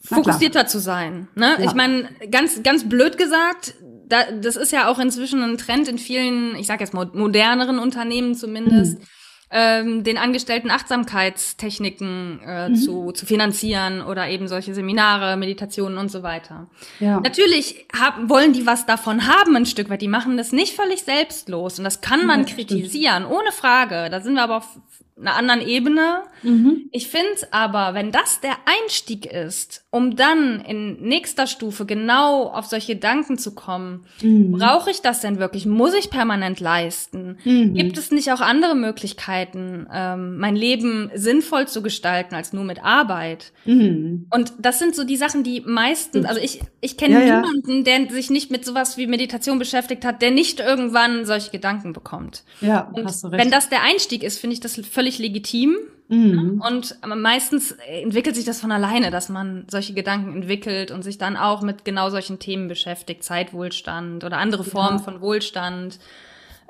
[0.00, 1.28] fokussierter zu sein.
[1.34, 1.56] Ne?
[1.58, 1.64] Ja.
[1.66, 3.74] Ich meine, ganz, ganz blöd gesagt,
[4.06, 7.78] da, das ist ja auch inzwischen ein Trend in vielen, ich sage jetzt mal moderneren
[7.78, 9.00] Unternehmen zumindest.
[9.00, 9.04] Mhm
[9.50, 12.76] ähm, den Angestellten Achtsamkeitstechniken äh, mhm.
[12.76, 16.68] zu, zu finanzieren oder eben solche Seminare, Meditationen und so weiter.
[17.00, 17.20] Ja.
[17.20, 20.02] Natürlich hab, wollen die was davon haben, ein Stück weit.
[20.02, 23.38] Die machen das nicht völlig selbstlos und das kann man ja, kritisieren, stimmt.
[23.38, 24.08] ohne Frage.
[24.10, 24.78] Da sind wir aber auf
[25.20, 26.22] einer anderen Ebene.
[26.42, 26.88] Mhm.
[26.92, 32.66] Ich finde aber, wenn das der Einstieg ist, um dann in nächster Stufe genau auf
[32.66, 34.52] solche Gedanken zu kommen, mhm.
[34.52, 35.66] brauche ich das denn wirklich?
[35.66, 37.38] Muss ich permanent leisten?
[37.44, 37.74] Mhm.
[37.74, 42.84] Gibt es nicht auch andere Möglichkeiten, ähm, mein Leben sinnvoll zu gestalten als nur mit
[42.84, 43.52] Arbeit?
[43.64, 44.26] Mhm.
[44.30, 48.10] Und das sind so die Sachen, die meistens, also ich, ich kenne ja, niemanden, der
[48.10, 52.44] sich nicht mit sowas wie Meditation beschäftigt hat, der nicht irgendwann solche Gedanken bekommt.
[52.60, 53.42] Ja, Und hast du recht.
[53.42, 55.76] Wenn das der Einstieg ist, finde ich das völlig legitim.
[56.08, 56.62] Mhm.
[56.66, 61.36] Und meistens entwickelt sich das von alleine, dass man solche Gedanken entwickelt und sich dann
[61.36, 65.98] auch mit genau solchen Themen beschäftigt, Zeitwohlstand oder andere Formen von Wohlstand.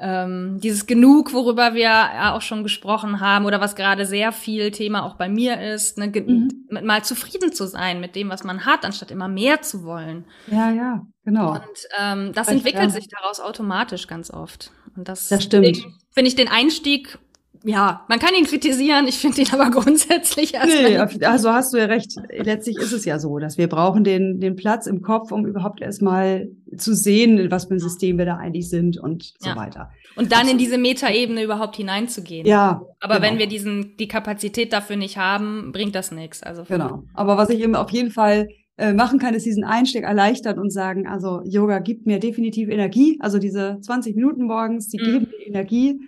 [0.01, 4.71] Ähm, dieses Genug, worüber wir ja auch schon gesprochen haben, oder was gerade sehr viel
[4.71, 6.69] Thema auch bei mir ist, ne, mhm.
[6.85, 10.25] mal zufrieden zu sein mit dem, was man hat, anstatt immer mehr zu wollen.
[10.47, 11.55] Ja, ja, genau.
[11.55, 11.61] Und
[12.01, 12.91] ähm, das Vielleicht, entwickelt ja.
[12.91, 14.71] sich daraus automatisch ganz oft.
[14.97, 15.85] Und das, das stimmt.
[16.13, 17.19] Finde ich den Einstieg
[17.65, 21.09] ja, man kann ihn kritisieren, ich finde ihn aber grundsätzlich erstmal.
[21.09, 22.15] Nee, also hast du ja recht.
[22.31, 25.81] Letztlich ist es ja so, dass wir brauchen den, den Platz im Kopf, um überhaupt
[25.81, 29.53] erstmal zu sehen, in was für ein System wir da eigentlich sind und ja.
[29.53, 29.91] so weiter.
[30.17, 32.47] Und dann also, in diese Metaebene überhaupt hineinzugehen.
[32.47, 32.83] Ja.
[33.01, 33.27] Aber genau.
[33.27, 36.43] wenn wir diesen, die Kapazität dafür nicht haben, bringt das nichts.
[36.43, 37.05] Also genau.
[37.15, 38.49] Aber was ich eben auf jeden Fall
[38.79, 43.19] äh, machen kann, ist diesen Einstieg erleichtern und sagen, also Yoga gibt mir definitiv Energie.
[43.21, 45.05] Also diese 20 Minuten morgens, die mhm.
[45.05, 46.01] geben mir Energie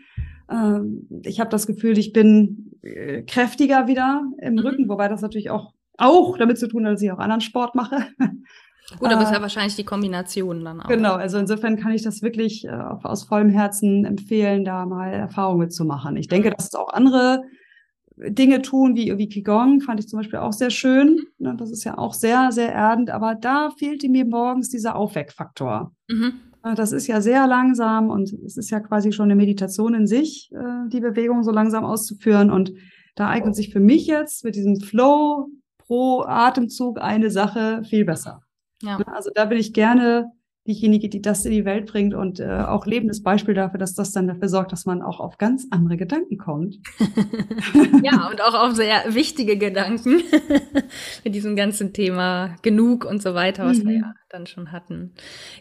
[1.23, 4.59] ich habe das Gefühl, ich bin äh, kräftiger wieder im mhm.
[4.61, 7.75] Rücken, wobei das natürlich auch, auch damit zu tun hat, dass ich auch anderen Sport
[7.75, 8.07] mache.
[8.99, 10.89] Gut, aber es ist ja äh, wahrscheinlich die Kombination dann auch.
[10.89, 15.61] Genau, also insofern kann ich das wirklich äh, aus vollem Herzen empfehlen, da mal Erfahrungen
[15.61, 16.17] mitzumachen.
[16.17, 17.45] Ich denke, dass es auch andere
[18.17, 21.21] Dinge tun, wie, wie Qigong, fand ich zum Beispiel auch sehr schön.
[21.39, 25.93] Ne, das ist ja auch sehr, sehr erdend, aber da fehlte mir morgens dieser Aufweckfaktor.
[26.09, 26.33] Mhm.
[26.65, 30.07] Äh, das ist ja sehr langsam und es ist ja quasi schon eine Meditation in
[30.07, 32.51] sich, äh, die Bewegung so langsam auszuführen.
[32.51, 32.73] Und
[33.15, 35.49] da eignet sich für mich jetzt mit diesem Flow
[35.79, 38.43] pro Atemzug eine Sache viel besser.
[38.83, 38.99] Ja.
[38.99, 40.31] Ne, also da bin ich gerne
[40.67, 44.13] diejenige, die das in die Welt bringt und äh, auch lebendes Beispiel dafür, dass das
[44.13, 46.77] dann dafür sorgt, dass man auch auf ganz andere Gedanken kommt.
[48.03, 50.23] ja, und auch auf sehr wichtige Gedanken
[51.25, 53.89] mit diesem ganzen Thema genug und so weiter, was mhm.
[53.89, 55.13] wir ja dann schon hatten.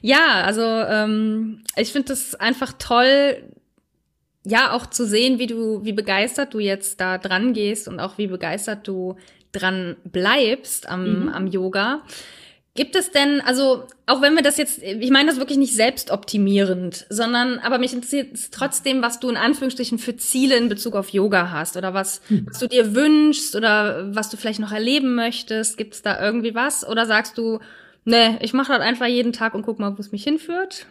[0.01, 3.37] Ja, also ähm, ich finde das einfach toll,
[4.43, 8.17] ja, auch zu sehen, wie du, wie begeistert du jetzt da dran gehst und auch
[8.17, 9.15] wie begeistert du
[9.51, 11.29] dran bleibst am, mhm.
[11.29, 12.03] am Yoga.
[12.75, 17.07] Gibt es denn, also auch wenn wir das jetzt, ich meine das wirklich nicht selbstoptimierend,
[17.09, 21.51] sondern aber mich interessiert trotzdem, was du in Anführungsstrichen für Ziele in Bezug auf Yoga
[21.51, 22.45] hast oder was, hm.
[22.47, 25.77] was du dir wünschst oder was du vielleicht noch erleben möchtest.
[25.77, 26.87] Gibt es da irgendwie was?
[26.87, 27.59] Oder sagst du,
[28.05, 30.85] ne, ich mache das einfach jeden Tag und guck mal, wo es mich hinführt?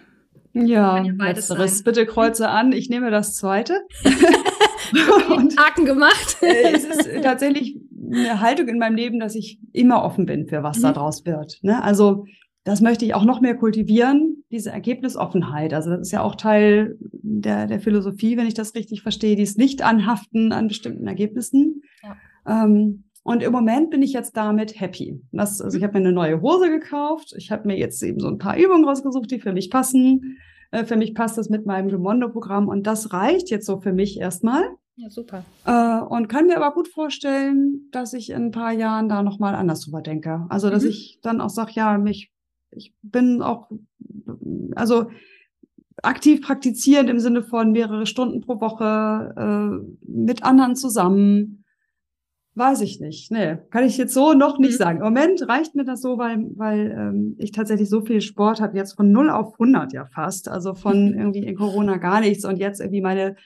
[0.53, 1.85] Ja, letzteres.
[1.85, 2.72] Bitte kreuze an.
[2.72, 3.83] Ich nehme das zweite.
[5.36, 6.36] und Haken gemacht.
[6.43, 7.80] Äh, es ist tatsächlich
[8.11, 10.82] eine Haltung in meinem Leben, dass ich immer offen bin für was mhm.
[10.82, 11.59] da draus wird.
[11.62, 11.82] Ne?
[11.82, 12.24] Also
[12.64, 15.72] das möchte ich auch noch mehr kultivieren, diese Ergebnisoffenheit.
[15.74, 19.57] Also das ist ja auch Teil der, der Philosophie, wenn ich das richtig verstehe, dieses
[19.57, 21.82] Nicht-Anhaften an bestimmten Ergebnissen.
[22.03, 22.64] Ja.
[22.64, 25.20] Ähm, und im Moment bin ich jetzt damit happy.
[25.32, 27.34] Das, also ich habe mir eine neue Hose gekauft.
[27.36, 30.39] Ich habe mir jetzt eben so ein paar Übungen rausgesucht, die für mich passen.
[30.70, 34.18] Äh, für mich passt das mit meinem Gemondo-Programm und das reicht jetzt so für mich
[34.20, 34.62] erstmal.
[34.96, 35.44] Ja, super.
[35.64, 39.54] Äh, und kann mir aber gut vorstellen, dass ich in ein paar Jahren da nochmal
[39.54, 40.46] anders drüber denke.
[40.48, 40.90] Also, dass mhm.
[40.90, 42.32] ich dann auch sage, ja, mich,
[42.70, 43.70] ich bin auch,
[44.74, 45.06] also
[46.02, 51.57] aktiv praktizierend im Sinne von mehrere Stunden pro Woche äh, mit anderen zusammen.
[52.59, 53.30] Weiß ich nicht.
[53.30, 54.76] Nee, kann ich jetzt so noch nicht mhm.
[54.78, 54.98] sagen.
[54.98, 58.76] Im Moment reicht mir das so, weil, weil ähm, ich tatsächlich so viel Sport habe,
[58.76, 60.48] jetzt von 0 auf 100 ja fast.
[60.48, 63.36] Also von irgendwie in Corona gar nichts und jetzt irgendwie meine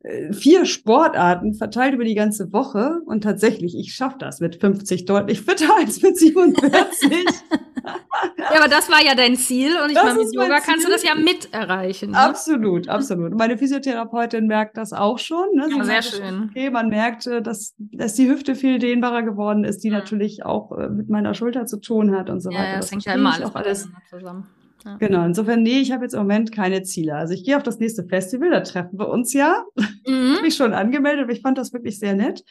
[0.00, 5.04] äh, vier Sportarten verteilt über die ganze Woche und tatsächlich, ich schaffe das mit 50
[5.04, 7.12] deutlich fitter als mit 47.
[7.86, 10.90] ja, aber das war ja dein Ziel und ich Das meine, mit Yoga kannst du
[10.90, 12.10] das ja mit erreichen.
[12.10, 12.18] Ne?
[12.18, 13.36] Absolut, absolut.
[13.38, 15.46] Meine Physiotherapeutin merkt das auch schon.
[15.54, 15.68] Ne?
[15.76, 16.48] Ja, sehr schön.
[16.50, 19.98] Okay, man merkt, äh, dass, dass die Hüfte viel dehnbarer geworden ist, die Ja.
[19.98, 22.64] natürlich auch äh, mit meiner Schulter zu tun hat und so weiter.
[22.64, 23.88] ja, das hängt ja immer ich alles, auch alles.
[24.10, 24.46] zusammen.
[24.84, 24.96] Ja.
[24.98, 27.16] Genau, insofern, nee, ich habe jetzt im Moment keine Ziele.
[27.16, 29.64] Also ich gehe auf das nächste Festival, da treffen wir uns ja.
[30.06, 30.32] Mhm.
[30.34, 32.44] habe mich schon angemeldet, aber ich fand das wirklich sehr nett.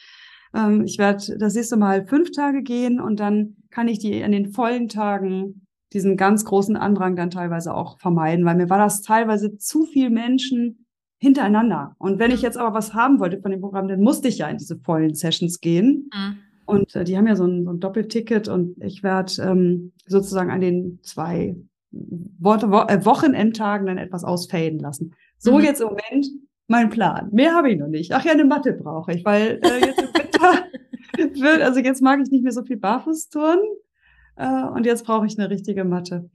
[0.54, 4.32] Ähm, ich werde das nächste Mal fünf Tage gehen und dann kann ich die an
[4.32, 9.02] den vollen Tagen diesen ganz großen Andrang dann teilweise auch vermeiden, weil mir war das
[9.02, 10.86] teilweise zu viel Menschen
[11.18, 11.94] hintereinander.
[11.98, 14.48] Und wenn ich jetzt aber was haben wollte von dem Programm, dann musste ich ja
[14.48, 16.10] in diese vollen Sessions gehen.
[16.12, 16.38] Mhm.
[16.66, 20.50] Und äh, die haben ja so ein, so ein Doppelticket und ich werde ähm, sozusagen
[20.50, 21.56] an den zwei
[21.92, 25.14] Wo Wo äh, Wochenendtagen dann etwas ausfaden lassen.
[25.38, 25.64] So Mhm.
[25.64, 26.26] jetzt im Moment
[26.66, 27.28] mein Plan.
[27.30, 28.12] Mehr habe ich noch nicht.
[28.12, 30.02] Ach ja, eine Matte brauche ich, weil äh, jetzt
[31.40, 33.58] wird, also jetzt mag ich nicht mehr so viel Barfußtouren
[34.36, 36.28] äh, und jetzt brauche ich eine richtige Matte.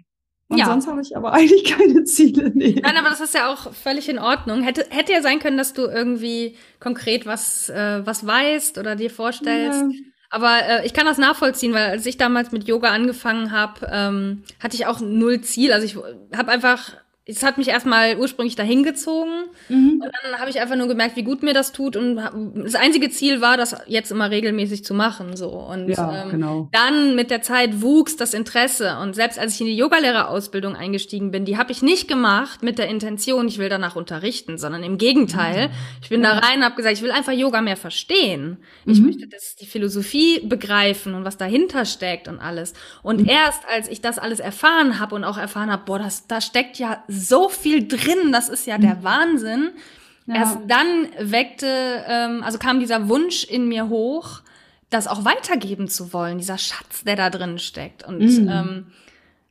[0.47, 0.65] Und Ja.
[0.65, 2.51] sonst habe ich aber eigentlich keine Ziele.
[2.53, 2.79] Nee.
[2.83, 4.63] Nein, aber das ist ja auch völlig in Ordnung.
[4.63, 9.09] Hätte, hätte ja sein können, dass du irgendwie konkret was, äh, was weißt oder dir
[9.09, 9.81] vorstellst.
[9.81, 9.89] Ja.
[10.33, 14.43] Aber äh, ich kann das nachvollziehen, weil als ich damals mit Yoga angefangen habe, ähm,
[14.61, 15.73] hatte ich auch null Ziel.
[15.73, 15.97] Also ich
[16.37, 16.93] habe einfach,
[17.25, 19.29] es hat mich erstmal ursprünglich dahin gezogen
[19.69, 20.01] Mhm.
[20.03, 23.09] und dann habe ich einfach nur gemerkt, wie gut mir das tut und das einzige
[23.11, 25.37] Ziel war, das jetzt immer regelmäßig zu machen.
[25.37, 26.69] So und Ja, ähm, genau.
[26.71, 31.29] dann mit der Zeit wuchs das Interesse und selbst als ich in die Yogalehrerausbildung eingestiegen
[31.31, 34.97] bin, die habe ich nicht gemacht mit der Intention, ich will danach unterrichten, sondern im
[34.97, 35.69] Gegenteil,
[36.01, 38.57] ich bin da rein und habe gesagt, ich will einfach Yoga mehr verstehen.
[38.87, 39.05] Ich Mhm.
[39.05, 42.73] möchte das, die Philosophie begreifen und was dahinter steckt und alles.
[43.03, 43.29] Und Mhm.
[43.29, 46.79] erst als ich das alles erfahren habe und auch erfahren habe, boah, das, da steckt
[46.79, 49.69] ja so viel drin, das ist ja der Wahnsinn.
[50.27, 50.35] Ja.
[50.35, 54.41] Erst dann weckte, ähm, also kam dieser Wunsch in mir hoch,
[54.89, 58.07] das auch weitergeben zu wollen, dieser Schatz, der da drin steckt.
[58.07, 58.49] Und Mhm.
[58.49, 58.85] ähm,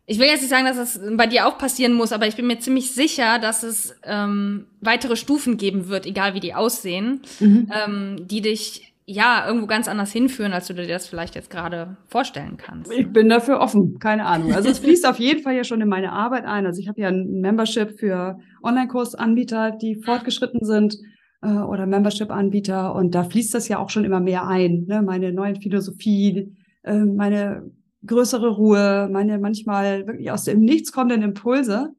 [0.06, 2.46] ich will jetzt nicht sagen, dass das bei dir auch passieren muss, aber ich bin
[2.46, 7.70] mir ziemlich sicher, dass es ähm, weitere Stufen geben wird, egal wie die aussehen, Mhm.
[7.74, 11.96] ähm, die dich ja irgendwo ganz anders hinführen, als du dir das vielleicht jetzt gerade
[12.06, 12.92] vorstellen kannst.
[12.92, 14.52] Ich bin dafür offen, keine Ahnung.
[14.52, 16.64] Also es fließt auf jeden Fall ja schon in meine Arbeit ein.
[16.64, 20.96] Also ich habe ja ein Membership für Online-Kursanbieter, die fortgeschritten sind
[21.42, 24.84] äh, oder Membership-Anbieter und da fließt das ja auch schon immer mehr ein.
[24.86, 25.02] Ne?
[25.02, 26.54] Meine neuen Philosophie,
[26.84, 27.68] äh, meine
[28.06, 31.90] größere Ruhe, meine manchmal wirklich aus dem Nichts kommenden Impulse,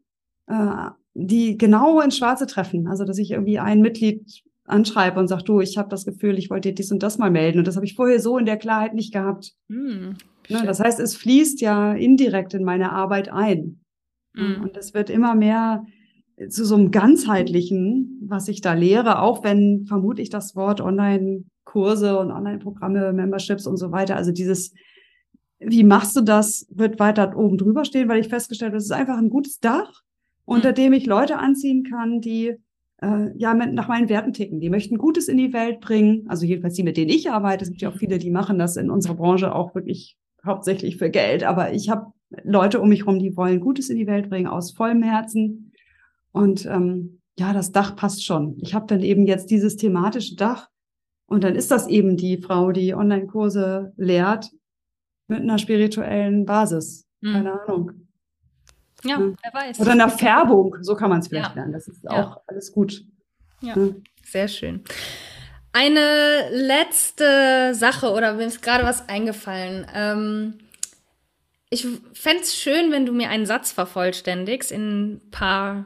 [0.47, 2.88] äh, die genau ins Schwarze treffen.
[2.88, 6.49] Also dass ich irgendwie ein Mitglied anschreibe und sage, du, ich habe das Gefühl, ich
[6.49, 8.57] wollte dir dies und das mal melden und das habe ich vorher so in der
[8.57, 9.53] Klarheit nicht gehabt.
[9.70, 10.16] Hm,
[10.51, 13.82] Ne, das heißt, es fließt ja indirekt in meine Arbeit ein.
[14.34, 14.62] Mhm.
[14.64, 15.86] Und es wird immer mehr
[16.49, 22.32] zu so einem ganzheitlichen, was ich da lehre, auch wenn vermutlich das Wort Online-Kurse und
[22.32, 24.74] Online-Programme, Memberships und so weiter, also dieses,
[25.59, 28.91] wie machst du das, wird weiter oben drüber stehen, weil ich festgestellt habe, es ist
[28.91, 30.01] einfach ein gutes Dach,
[30.45, 32.55] unter dem ich Leute anziehen kann, die
[33.02, 34.60] äh, ja mit, nach meinen Werten ticken.
[34.60, 37.64] Die möchten Gutes in die Welt bringen, also jedenfalls die, mit denen ich arbeite.
[37.64, 41.10] Es gibt ja auch viele, die machen das in unserer Branche auch wirklich hauptsächlich für
[41.10, 41.43] Geld.
[41.43, 44.72] Aber ich habe Leute um mich herum, die wollen Gutes in die Welt bringen aus
[44.72, 45.74] vollem Herzen.
[46.32, 48.58] Und ähm, ja, das Dach passt schon.
[48.62, 50.70] Ich habe dann eben jetzt dieses thematische Dach
[51.26, 54.52] und dann ist das eben die Frau, die Online-Kurse lehrt
[55.28, 57.08] mit einer spirituellen Basis.
[57.22, 57.34] Mhm.
[57.34, 57.91] Keine Ahnung.
[59.04, 59.36] Ja, Mhm.
[59.43, 59.80] wer weiß.
[59.80, 61.62] Oder einer Färbung, so kann man es vielleicht Ja.
[61.62, 61.74] nennen.
[61.74, 62.12] Das ist Ja.
[62.12, 63.04] auch alles gut.
[63.62, 63.76] Ja.
[63.78, 63.89] Ja.
[64.24, 64.84] Sehr schön.
[65.74, 69.88] Eine letzte Sache oder mir ist gerade was eingefallen.
[69.93, 70.54] Ähm,
[71.70, 75.86] ich fände es schön, wenn du mir einen Satz vervollständigst in ein paar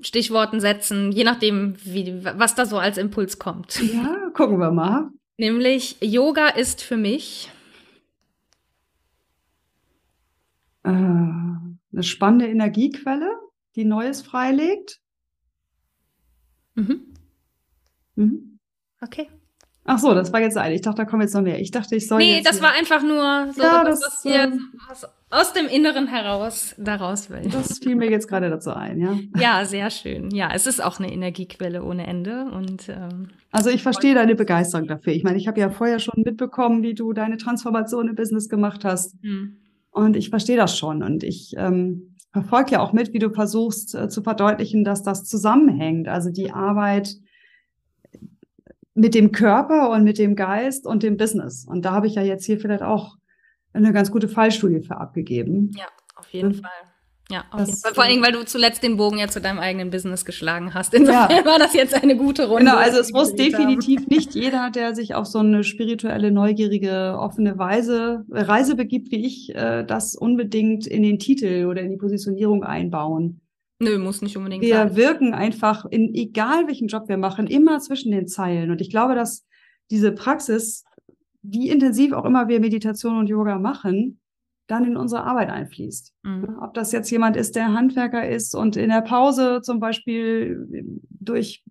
[0.00, 3.80] Stichworten, Sätzen, je nachdem, wie, was da so als Impuls kommt.
[3.92, 5.08] Ja, gucken wir mal.
[5.36, 7.50] Nämlich, Yoga ist für mich.
[10.84, 10.90] Äh,
[11.98, 13.28] eine spannende Energiequelle,
[13.74, 15.00] die Neues freilegt.
[16.74, 17.14] Mhm.
[18.14, 18.58] Mhm.
[19.00, 19.28] Okay.
[19.84, 20.72] Ach so, das war jetzt ein.
[20.72, 21.58] Ich dachte, da kommen jetzt noch mehr.
[21.58, 24.52] Ich dachte, ich soll Nee, das war einfach nur so, Ja, das, was hier
[24.86, 27.48] was aus dem Inneren heraus daraus will.
[27.50, 29.18] Das fiel mir jetzt gerade dazu ein, ja.
[29.40, 30.30] Ja, sehr schön.
[30.30, 34.86] Ja, es ist auch eine Energiequelle ohne Ende und ähm, Also ich verstehe deine Begeisterung
[34.86, 35.14] dafür.
[35.14, 38.84] Ich meine, ich habe ja vorher schon mitbekommen, wie du deine Transformation im Business gemacht
[38.84, 39.16] hast.
[39.22, 39.56] hm.
[39.98, 41.02] Und ich verstehe das schon.
[41.02, 45.24] Und ich ähm, verfolge ja auch mit, wie du versuchst äh, zu verdeutlichen, dass das
[45.24, 46.06] zusammenhängt.
[46.08, 47.16] Also die Arbeit
[48.94, 51.64] mit dem Körper und mit dem Geist und dem Business.
[51.68, 53.16] Und da habe ich ja jetzt hier vielleicht auch
[53.72, 55.70] eine ganz gute Fallstudie für abgegeben.
[55.76, 55.86] Ja,
[56.16, 56.54] auf jeden Mhm.
[56.54, 56.70] Fall.
[57.30, 57.44] Ja.
[57.94, 60.94] Vor allem, weil du zuletzt den Bogen ja zu deinem eigenen Business geschlagen hast.
[60.94, 61.44] Insofern ja.
[61.44, 62.64] war das jetzt eine gute Runde.
[62.64, 64.08] Genau, also es muss definitiv haben.
[64.08, 69.54] nicht jeder, der sich auf so eine spirituelle, neugierige, offene Weise, Reise begibt, wie ich,
[69.54, 73.42] äh, das unbedingt in den Titel oder in die Positionierung einbauen.
[73.80, 74.96] Nö, muss nicht unbedingt wir sein.
[74.96, 78.70] Wir wirken einfach in egal welchen Job wir machen, immer zwischen den Zeilen.
[78.70, 79.44] Und ich glaube, dass
[79.90, 80.84] diese Praxis,
[81.42, 84.18] wie intensiv auch immer wir Meditation und Yoga machen,
[84.68, 86.14] dann in unsere Arbeit einfließt.
[86.22, 86.58] Mhm.
[86.60, 91.64] Ob das jetzt jemand ist, der Handwerker ist und in der Pause zum Beispiel durch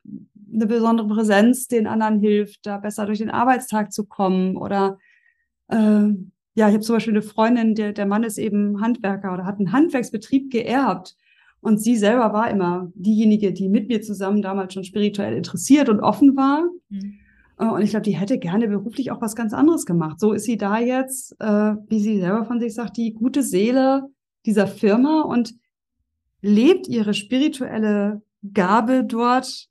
[0.54, 4.98] eine besondere Präsenz den anderen hilft, da besser durch den Arbeitstag zu kommen oder
[5.70, 6.10] äh,
[6.58, 9.60] ja, ich habe zum Beispiel eine Freundin, der, der Mann ist eben Handwerker oder hat
[9.60, 11.16] einen Handwerksbetrieb geerbt.
[11.60, 16.00] Und sie selber war immer diejenige, die mit mir zusammen damals schon spirituell interessiert und
[16.00, 16.64] offen war.
[16.89, 17.20] Mhm.
[17.58, 20.20] Äh, und ich glaube, die hätte gerne beruflich auch was ganz anderes gemacht.
[20.20, 24.03] So ist sie da jetzt, äh, wie sie selber von sich sagt, die gute Seele
[24.45, 25.53] dieser Firma und
[26.41, 28.22] lebt ihre spirituelle
[28.53, 29.68] Gabe dort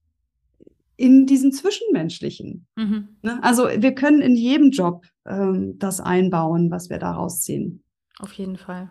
[0.96, 2.66] in diesem Zwischenmenschlichen.
[2.76, 3.08] Mhm.
[3.22, 3.38] Ne?
[3.42, 7.82] Also wir können in jedem Job ähm, das einbauen, was wir daraus ziehen.
[8.18, 8.88] Auf jeden Fall.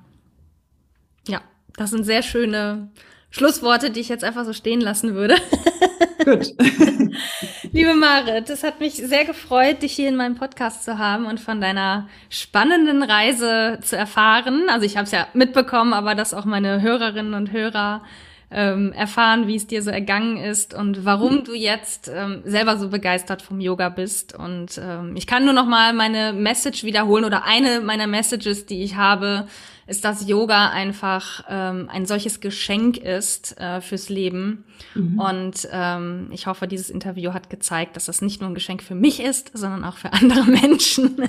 [1.28, 1.42] Ja,
[1.76, 2.92] das sind sehr schöne
[3.32, 5.36] Schlussworte, die ich jetzt einfach so stehen lassen würde.
[6.24, 6.54] Gut.
[7.76, 11.42] Liebe Marit, es hat mich sehr gefreut, dich hier in meinem Podcast zu haben und
[11.42, 14.70] von deiner spannenden Reise zu erfahren.
[14.70, 18.02] Also ich habe es ja mitbekommen, aber dass auch meine Hörerinnen und Hörer
[18.56, 22.88] ähm, erfahren, wie es dir so ergangen ist und warum du jetzt ähm, selber so
[22.88, 24.34] begeistert vom Yoga bist.
[24.34, 28.82] Und ähm, ich kann nur noch mal meine Message wiederholen oder eine meiner Messages, die
[28.82, 29.48] ich habe
[29.88, 34.64] ist, dass Yoga einfach ähm, ein solches Geschenk ist äh, fürs Leben.
[34.96, 35.20] Mhm.
[35.20, 38.96] Und ähm, ich hoffe, dieses Interview hat gezeigt, dass das nicht nur ein Geschenk für
[38.96, 41.28] mich ist, sondern auch für andere Menschen.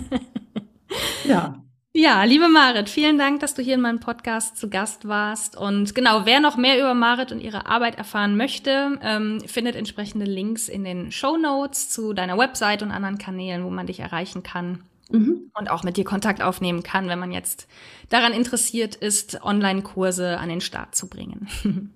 [1.28, 1.60] ja.
[1.98, 5.56] Ja, liebe Marit, vielen Dank, dass du hier in meinem Podcast zu Gast warst.
[5.56, 10.26] Und genau, wer noch mehr über Marit und ihre Arbeit erfahren möchte, ähm, findet entsprechende
[10.26, 14.42] Links in den Show Notes zu deiner Website und anderen Kanälen, wo man dich erreichen
[14.42, 15.50] kann mhm.
[15.54, 17.66] und auch mit dir Kontakt aufnehmen kann, wenn man jetzt
[18.10, 21.48] daran interessiert ist, Online-Kurse an den Start zu bringen.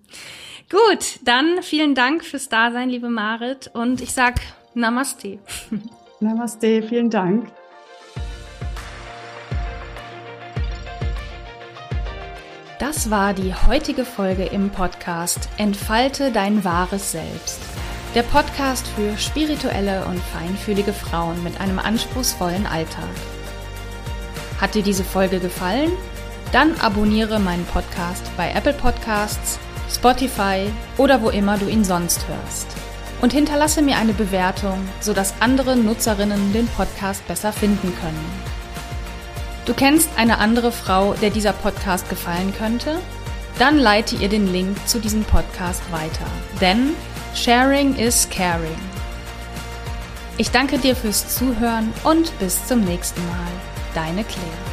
[0.71, 4.41] Gut, dann vielen Dank fürs Dasein, liebe Marit, und ich sag
[4.73, 5.41] Namaste.
[6.21, 7.53] Namaste, vielen Dank.
[12.81, 17.61] Das war die heutige Folge im Podcast Entfalte dein wahres Selbst.
[18.15, 23.11] Der Podcast für spirituelle und feinfühlige Frauen mit einem anspruchsvollen Alltag.
[24.63, 25.93] Hat dir diese Folge gefallen?
[26.53, 29.59] Dann abonniere meinen Podcast bei Apple Podcasts,
[29.95, 32.67] Spotify oder wo immer du ihn sonst hörst.
[33.21, 38.50] Und hinterlasse mir eine Bewertung, sodass andere Nutzerinnen den Podcast besser finden können.
[39.67, 42.99] Du kennst eine andere Frau, der dieser Podcast gefallen könnte?
[43.59, 46.27] Dann leite ihr den Link zu diesem Podcast weiter.
[46.61, 46.95] Denn
[47.35, 48.79] Sharing is caring.
[50.39, 53.51] Ich danke dir fürs Zuhören und bis zum nächsten Mal.
[53.95, 54.70] Deine Claire.